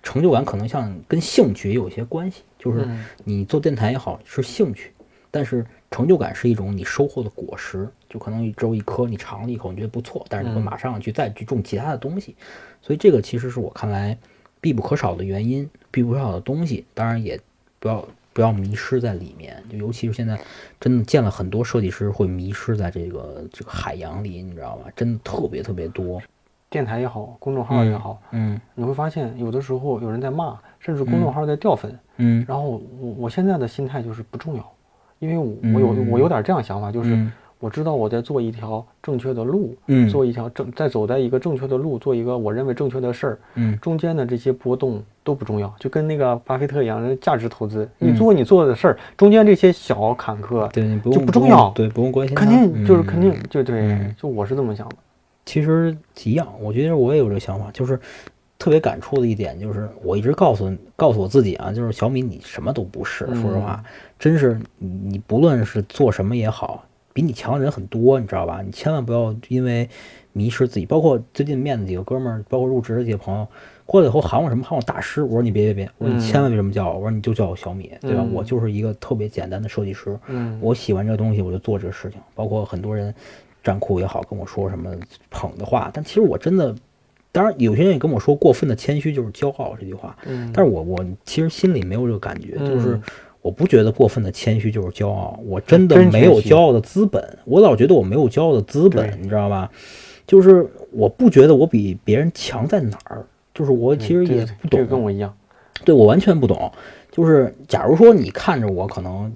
[0.01, 2.87] 成就感可能像跟兴趣也有一些关系，就是
[3.25, 4.93] 你做电台也好是兴趣，
[5.29, 12.33] 但是成就感是一种你收获的果实，就可能只有一颗你尝了一口你觉得不错，但是你会马上去再去种其他的东西，
[12.81, 14.17] 所以这个其实是我看来
[14.63, 17.37] 必不可少的原因，必不可少的东西，当然也
[17.79, 18.07] 不要。
[18.35, 20.35] 不要迷失在里面，就尤其是现在，
[20.79, 24.85] 真的见了很多设计师会迷失在这个这个海洋里，你知道吗？
[24.95, 26.19] 真的特别特别多。
[26.67, 32.43] 电台也好，公众号也好，嗯，你会发现有的时候有人在骂，甚至公众号在掉粉，嗯。
[32.47, 34.73] 然后我我现在的心态就是不重要，
[35.19, 35.37] 因为
[35.71, 37.15] 我有我有点这样想法，就是。
[37.63, 54.95] 我知道我在做一条正确的路，嗯，做一条正在走在一个正确的路，做一个我认为正确的事儿，嗯，中间的这些波动都不重要，就跟那个巴菲特一样，价值投资，你做你做的事儿，中间这些小坎坷，对，就不重要，对，不用关心，肯定就是肯定就对，就我是这么想的。
[55.45, 55.95] 其实
[56.25, 57.97] 一样，我觉得我也有这个想法，就是
[58.59, 63.81] 特别感触的一点，就是我一直告诉告诉我自己啊，就是小米你什么都不是，说实话，
[64.19, 66.83] 真是你你不论是做什么也好。
[67.13, 68.61] 比你强的人很多，你知道吧？
[68.65, 69.87] 你千万不要因为
[70.31, 70.85] 迷失自己。
[70.85, 73.47] 包括最近面的几个哥们儿，包括入职的几个朋友，
[73.85, 74.63] 过来以后喊我什么？
[74.63, 75.21] 喊我大师。
[75.21, 76.95] 我说你别别别，我说你千万别这么叫我。
[76.95, 78.25] 我说你就叫我小米，对吧？
[78.33, 80.17] 我就是一个特别简单的设计师。
[80.27, 82.19] 嗯，我喜欢这个东西，我就做这个事情。
[82.33, 83.13] 包括很多人
[83.63, 84.89] 站酷也好，跟我说什么
[85.29, 86.75] 捧的话，但其实我真的，
[87.31, 90.17] 当然有些人也跟我说过分的谦虚就是骄傲这句话。
[90.25, 92.99] 嗯，但是我我其实心里没有这个感觉，就是。
[93.43, 97.21] 我不觉得过分的谦虚就是骄傲，我真的没有骄傲的资本。
[97.45, 99.69] 我老觉得我没有骄傲的资本，你知道吧？
[100.25, 103.23] 就是我不觉得我比别人强在哪儿，
[103.53, 104.87] 就是我其实也不懂。
[104.87, 105.31] 跟我一样，
[105.83, 106.71] 对我完全不懂。
[107.11, 109.31] 就是假如说你看着我可能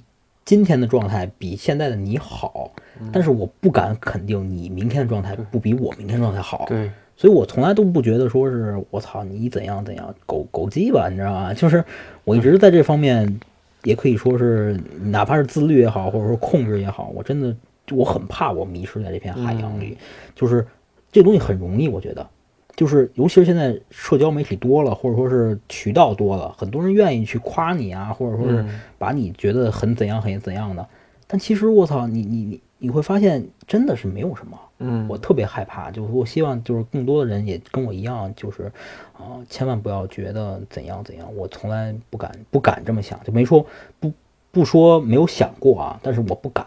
[0.46, 2.72] 今天的状态比现在的你好，
[3.12, 6.66] 但是我不敢肯定你明天的状态不比我明天状态好。
[6.70, 11.54] 对所以我从来都不觉得说是我操你怎样怎样狗狗鸡吧，你知道吗？
[11.54, 11.84] 就是
[12.24, 13.40] 我一直在这方面，
[13.88, 17.56] 也可以说是哪怕是自律也好，或者说控制也好，我真的
[17.92, 19.98] 我很怕我迷失在这片海洋里。
[20.36, 20.68] 就是
[21.10, 22.28] 这东西很容易，我觉得，
[22.76, 28.66] 就是尤其是现在社交媒体多了，或者说是渠道多了，很多人愿意去夸你啊，或者说是
[28.98, 30.86] 把你觉得很怎样很怎样的。
[31.26, 38.72] 但其实我操，你你你你会发现真的是没有什么，嗯，我特别害怕，就是我希望就是更多的人也跟我一样，就是
[39.18, 43.66] 啊，千万不要觉得怎样怎样，我从来不敢不敢这么想，就没说
[44.00, 44.14] 不
[44.52, 46.66] 不说没有想过啊，但是我不敢，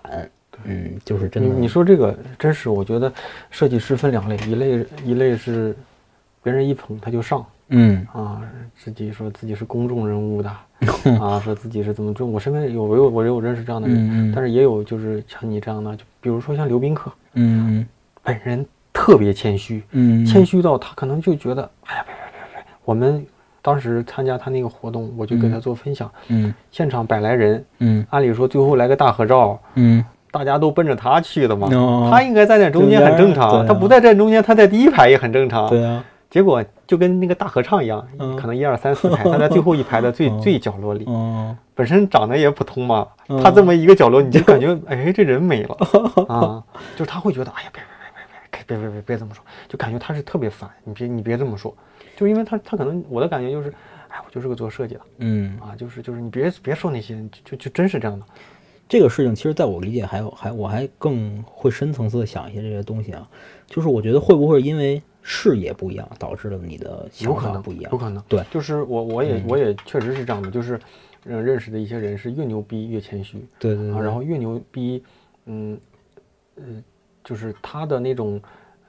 [0.64, 1.54] 嗯，就是真的。
[1.54, 3.12] 你说这个真是，我觉得
[3.50, 5.76] 设计师分两类，一类一类是
[6.42, 8.42] 别人一捧他就上，嗯啊，
[8.76, 10.50] 自己说自己是公众人物的。
[11.20, 17.86] 啊，说自己是怎么做，我身边有我有我有认识这样的人，但是也有就是像你这样的，就比如说像刘宾客，嗯，
[18.22, 23.24] 本人特别谦虚，嗯，谦虚到他可能就觉得，哎呀，别别别别，我们
[23.62, 32.08] 当时参加他那个活动，我就给他做分享，嗯，现场百来人，嗯，按理说最后来个大合照，嗯，大家都奔着他去的嘛，哦。
[32.10, 36.02] 他应该站在中间很正常，他不在站中间，他在第一排也很正常，对啊。
[36.30, 38.04] 结果就跟那个大合唱一样，
[38.36, 41.06] 可能一二三四排，他在 最后一排的最最角落里。
[41.72, 43.06] 本身长得也普通嘛，
[43.44, 45.76] 他这么一个角落，你就感觉 哎，这人没了
[46.26, 46.64] 啊！
[46.96, 47.80] 就是他会觉得，哎呀，别
[48.66, 50.68] 别别别别别别别别这么说，就感觉他是特别烦。
[50.82, 51.72] 你别你别这么说，
[52.16, 53.72] 就因为他他可能我的感觉就是，
[54.08, 58.26] 哎，我就是个做设计的，嗯啊，就是就是你别别说那些，就就真是这样的。
[58.88, 63.24] 这个事情其实在我理解还有还我还更会深层次的想一些这些东西啊，
[63.68, 65.00] 就是我觉得会不会因为。
[65.22, 67.92] 视野不一样，导致了你的想法不一样。
[67.92, 70.50] 有可能，对，就是我，我也，我也确实是这样的。
[70.50, 70.78] 就是，
[71.24, 73.88] 嗯，认识的一些人是越牛逼越谦虚，对对。
[73.88, 75.02] 然后越牛逼，
[75.46, 75.78] 嗯，
[76.56, 76.62] 呃，
[77.22, 78.40] 就是他的那种，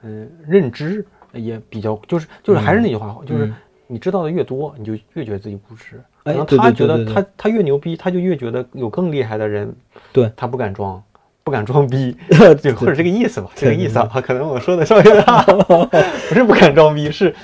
[0.02, 3.52] 嗯，认知也比较，就是就是还是那句话，就是
[3.86, 6.02] 你知道的越多，你就越觉得自己不值。
[6.24, 9.74] 然后他觉得他他越牛逼，他就越觉得有更厉害的人，
[10.12, 11.02] 对他不敢装。
[11.44, 12.16] 不敢装逼，
[12.62, 15.42] 就或者这个意思吧，这个意思啊，可能我说的稍微大，
[16.28, 17.34] 不是不敢装逼，是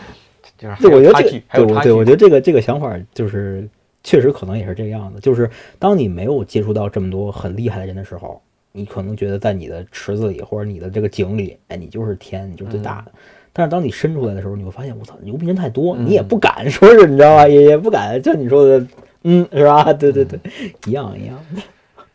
[0.56, 0.76] 就是。
[0.82, 3.68] 对，我觉得这对对，我觉得这个这个想法就是
[4.04, 5.18] 确实可能也是这个样子。
[5.20, 8.40] 就是当你没有接触到这么多很厉害的人的时候，
[8.72, 13.12] 你可能觉得在你的池子里或者你的这个井里，哎，你就是天，你就是最大的。
[13.52, 17.48] 但是当你伸出来的时候，你会发现，我操，牛逼人太多，你也不敢说是，你知道吧？
[17.48, 18.86] 也也不敢像你说的，
[19.24, 19.92] 嗯，是吧？
[19.92, 20.38] 对对对，
[20.86, 21.36] 一样一样。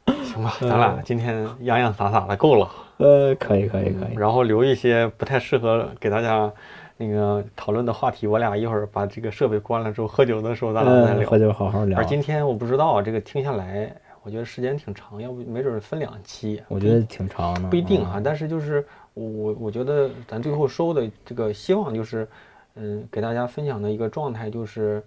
[0.23, 2.69] 行吧，咱俩今天洋洋洒洒的够了。
[2.97, 4.15] 呃，可以可以可以。
[4.15, 6.51] 然后留一些不太适合给大家
[6.97, 11.29] 那个讨论的话题，我俩一会儿把这个设备关了之后，喝酒的时候咱俩再聊。
[11.29, 11.97] 喝酒好好聊。
[11.97, 16.61] 而今天我不知道这个听下来，我觉得时间挺长，要不没准分两期。
[16.67, 17.69] 我觉得挺长的。
[17.69, 22.27] 不一定啊，但是就是我我觉得咱最后收的这个希望就是，
[22.75, 25.03] 嗯，给大家分享的一个状态就是，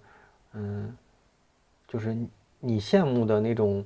[0.54, 0.94] 嗯，
[1.88, 2.16] 就是
[2.60, 3.84] 你羡慕的那种。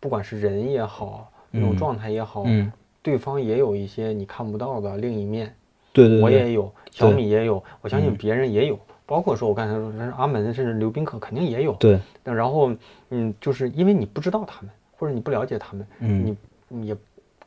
[0.00, 2.72] 不管是人也好，那种状态也好，嗯，
[3.02, 5.54] 对方也有一些你看不到的另一面。
[5.92, 11.72] 对对，我也有，小米也有，我相信别人也有，包括说我刚才说，阿门甚至刘宾客肯定也有。
[11.74, 11.98] 对。
[12.22, 12.72] 那然后，
[13.08, 16.36] 嗯，就是因为你不知道他们，或者你不了解他们，嗯，
[16.68, 16.96] 你也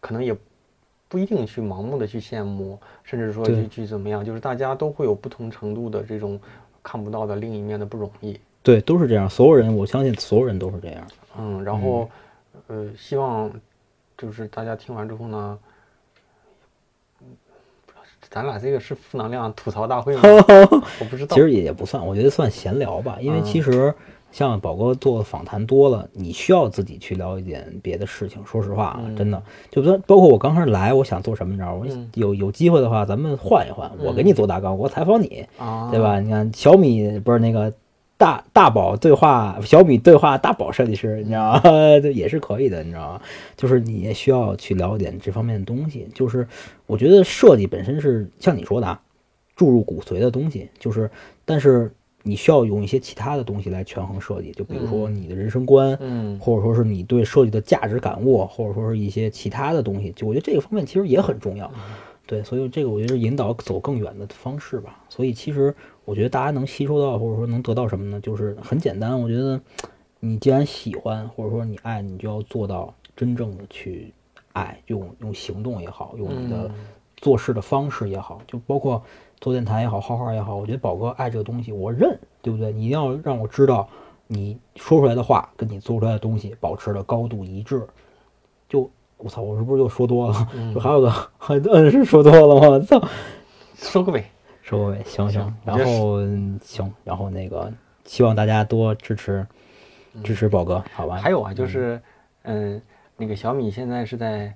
[0.01, 0.35] 可能也
[1.07, 6.37] 不一定去盲目的去羡慕，甚至说去去怎么样，就是大家都会有不同程度的这种
[6.83, 8.37] 看不到的另一面的不容易。
[8.61, 11.07] 对，都是这样，所有人，我相信所有人都是这样。
[11.39, 12.09] 嗯，然后。
[12.67, 13.51] 呃，希望
[14.17, 15.57] 就是大家听完之后呢，
[18.29, 20.21] 咱俩这个是负能量吐槽大会吗？
[20.99, 23.17] 我不知道，其实也也不算，我觉得算闲聊吧。
[23.19, 23.93] 因为其实
[24.31, 28.43] 像宝哥做访谈多了，你需要自己去聊一点别的事情。
[28.45, 31.85] 说实话啊，真的，就说包括我刚开始来，我想做什么，你知道吗？
[32.15, 35.45] 有有机会的话，咱们换一换，我给你做大纲，我采访你，
[35.91, 36.19] 对吧？
[36.19, 37.71] 你看小米不是那个。
[38.23, 41.61] 大大宝对话小米对话大宝设计师，你知道吗？
[42.01, 43.21] 这也是可以的，你知道吗？
[43.57, 46.07] 就是你也需要去了解这方面的东西。
[46.13, 46.47] 就是
[46.85, 49.01] 我觉得设计本身是像你说的，啊，
[49.57, 50.69] 注入骨髓的东西。
[50.79, 51.11] 就是，
[51.43, 60.13] 但是你需要用一些其他的东西来权衡设计，就比如说你的人生观，嗯，或者说是你对设计的价值感悟，或者说是一些其他的东西。
[60.15, 61.69] 就我觉得这个方面其实也很重要。
[62.25, 65.03] 对，所以这个我觉得引导走更远的方式吧。
[65.09, 65.75] 所以其实。
[66.05, 68.19] 我觉得大家能吸收到，或者说能得到什么呢？
[68.19, 69.17] 就是很简单。
[69.21, 69.57] 我觉得，
[70.19, 74.13] 你既然喜欢，或者说你爱，你就要做到真正的去
[74.51, 76.69] 爱，用用行动也好，用你的
[77.15, 79.01] 做事的方式也好，就包括
[79.39, 80.57] 做电台也好，画画也好。
[80.57, 82.73] 我觉得宝哥爱这个东西，我认，对不对？
[82.73, 83.87] 你一定要让我知道，
[84.27, 87.87] 你说出来的话跟你做出来的东西保持的高度一致。
[88.67, 88.91] 就
[89.23, 90.47] 我操，我是不是又说多了？
[90.73, 91.11] 就还有个，
[91.47, 92.85] 嗯，是说多了吗？
[92.85, 93.01] 操，
[93.75, 94.23] 收个尾。
[94.61, 96.19] 收个尾，行行，然后
[96.61, 97.71] 行，然后那个
[98.03, 99.45] 希望大家多支持
[100.23, 101.15] 支持宝哥，好吧？
[101.15, 102.01] 还有啊，就是
[102.43, 102.81] 嗯，
[103.15, 104.53] 那个小米现在是在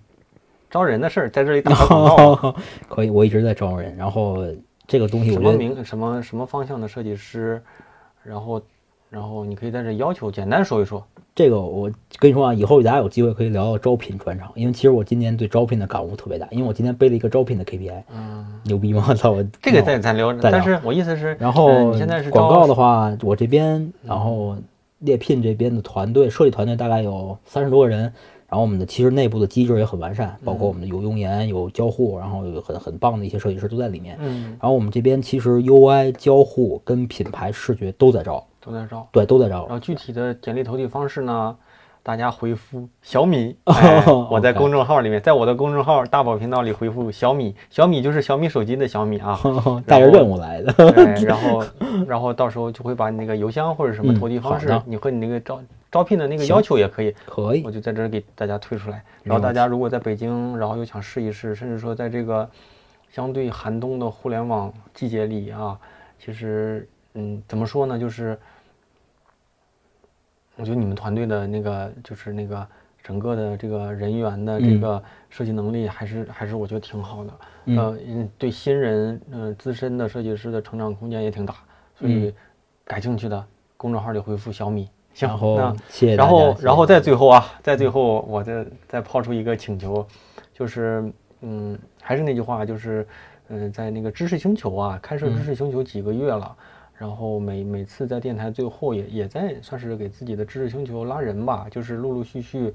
[0.69, 2.55] 招人的事儿，在这里打个广告，
[2.89, 4.45] 可以，我一直在招人，然后
[4.85, 7.61] 这个东西什么名什么什么方向的设计师，
[8.23, 8.61] 然后
[9.09, 11.05] 然后你可以在这要求简单说一说。
[11.37, 19.13] 这个我跟你说啊，以后大家有机会可以聊聊招聘专场，因为其实我今年对招聘的感悟特别大，因为我今天背了一个招聘的 KPI，嗯，牛逼吗？
[19.13, 24.57] 操我这个再咱聊，但是我意思是，然后现在是广告的话，我这边然后
[24.97, 28.01] 猎聘这边的团队设计团队大概有三十多个人，
[28.49, 38.43] 然后我们的其实内部的机制也很完善，包括我们的有用研、有交互，然后有很很棒的一些设计师都在里面，嗯，然后我们这边其实 UI 交互跟品牌视觉都在招。
[38.71, 39.65] 都在招，对，都在招。
[39.67, 41.55] 然后具体的简历投递方式呢？
[42.03, 43.53] 大家回复小米，
[44.31, 49.37] 我在公众号里面，在我的公众号大宝频道里回复小米，小米就是小米手机的小米啊，
[49.85, 50.71] 带着任务来的。
[50.93, 51.63] 对然后，
[52.07, 55.59] 然后到时候就会把你那个邮箱或者什么投递方式，你和你那个招
[55.91, 59.03] 招聘的那个要求也可以，可以，我就在这儿给大家推出来。
[59.23, 62.49] 然后大家如果在北京，然后又想试一试，甚至说在这个
[63.11, 65.77] 相对寒冬的互联网季节里啊，
[66.17, 68.39] 其实，嗯，怎么说呢，就是。
[70.57, 72.67] 我觉得你们团队的那个就是那个
[73.03, 77.33] 整个的这个人员的这个设计能力还是还是我觉得挺好的，
[77.77, 77.97] 呃，
[78.37, 81.55] 对新人呃资深的设计师的成长空间也挺大，
[81.95, 82.33] 所以
[82.83, 83.45] 感兴趣的
[83.77, 90.05] 公众号里回复小米，行，那谢谢然后然后再最后啊，在最后我再再抛出一个请求，
[90.53, 91.09] 就是
[91.41, 93.07] 嗯还是那句话，就是
[93.49, 96.55] 嗯在那个知识星球啊开设知识星球几个月了。
[96.97, 102.73] 然后每每次在电台最后也也在算是给自己的知识星球拉人吧，就是陆陆续续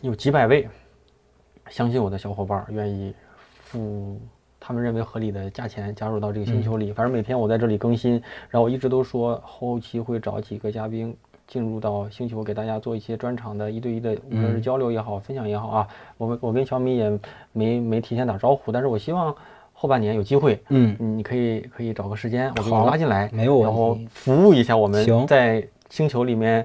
[0.00, 0.68] 有几百位
[1.68, 3.14] 相信我的小伙伴愿意
[3.60, 4.18] 付
[4.58, 6.92] 他们认为合理的价钱加入到这个星球里。
[6.92, 8.14] 反正每天我在这里更新，
[8.50, 11.16] 然后我一直都说后期会找几个嘉宾
[11.46, 15.88] 进入到星球，给大家做一些专场的一对一的无论是交流也好，分享也好啊。
[16.18, 17.20] 我我跟小米也
[17.52, 19.32] 没没提前打招呼，但是我希望。
[19.82, 26.64] 后半年有机会，嗯，你可以可以找个时间，我给你拉进来，没有然后服务一下我们在星球里面，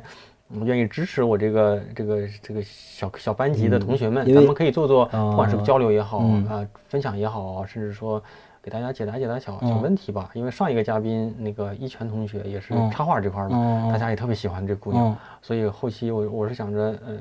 [0.50, 8.22] 我愿意支持我这个这个这个小小班级的同学们，咱们可以做做，不管是交流也好啊，分享也好，甚至说
[8.62, 10.30] 给大家解答解答小小问题吧。
[10.36, 13.50] 因为上一个嘉宾那个一泉同学也是插画这块的，
[13.92, 17.18] 大家也特别喜欢这姑娘，所以后期我我是想着呃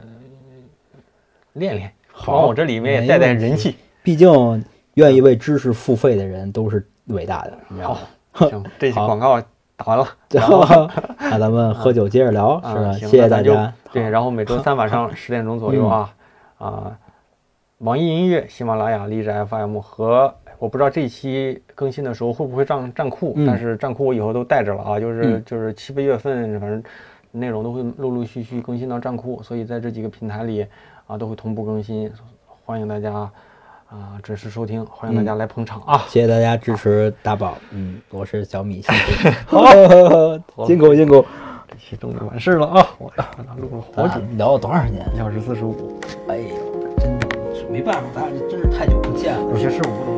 [1.54, 1.90] 练练，
[2.26, 4.62] 往我这里面也带带人气，毕竟。
[4.96, 7.98] 愿意为知识付费的人都是伟大的，你知道吗？
[8.32, 9.38] 行， 这期广告
[9.76, 10.06] 打完了，
[11.18, 12.92] 那咱们喝酒接着聊，是吧？
[12.94, 13.72] 谢谢大家。
[13.92, 16.14] 对，然后每周三晚上十点钟左右啊
[16.58, 16.98] 啊，
[17.78, 26.82] 网易音乐、喜马拉雅、荔枝 FM 和我不知道这期更新的时候会不会上站酷，但是站库我以后都带着了啊，就是就是七八月份，反正
[27.32, 30.66] 内容都会陆陆续续更新到站库，所以在这几个平台里
[31.06, 32.10] 啊都会同步更新，
[32.64, 33.30] 欢迎大家。
[33.88, 36.04] 啊，准时收听，欢迎大家来捧场啊！
[36.08, 39.30] 谢谢大家支持大宝，嗯，我是小米，谢谢，
[40.66, 41.24] 辛苦辛苦，
[41.68, 42.84] 这期终于完事了啊！
[42.98, 43.12] 我
[43.56, 45.06] 录了好久，聊了多少时间？
[45.14, 46.00] 一小时四十五。
[46.28, 46.48] 哎呦，
[46.98, 47.28] 真的
[47.70, 50.15] 没办法，咱俩真是太久不见了，有些事我不能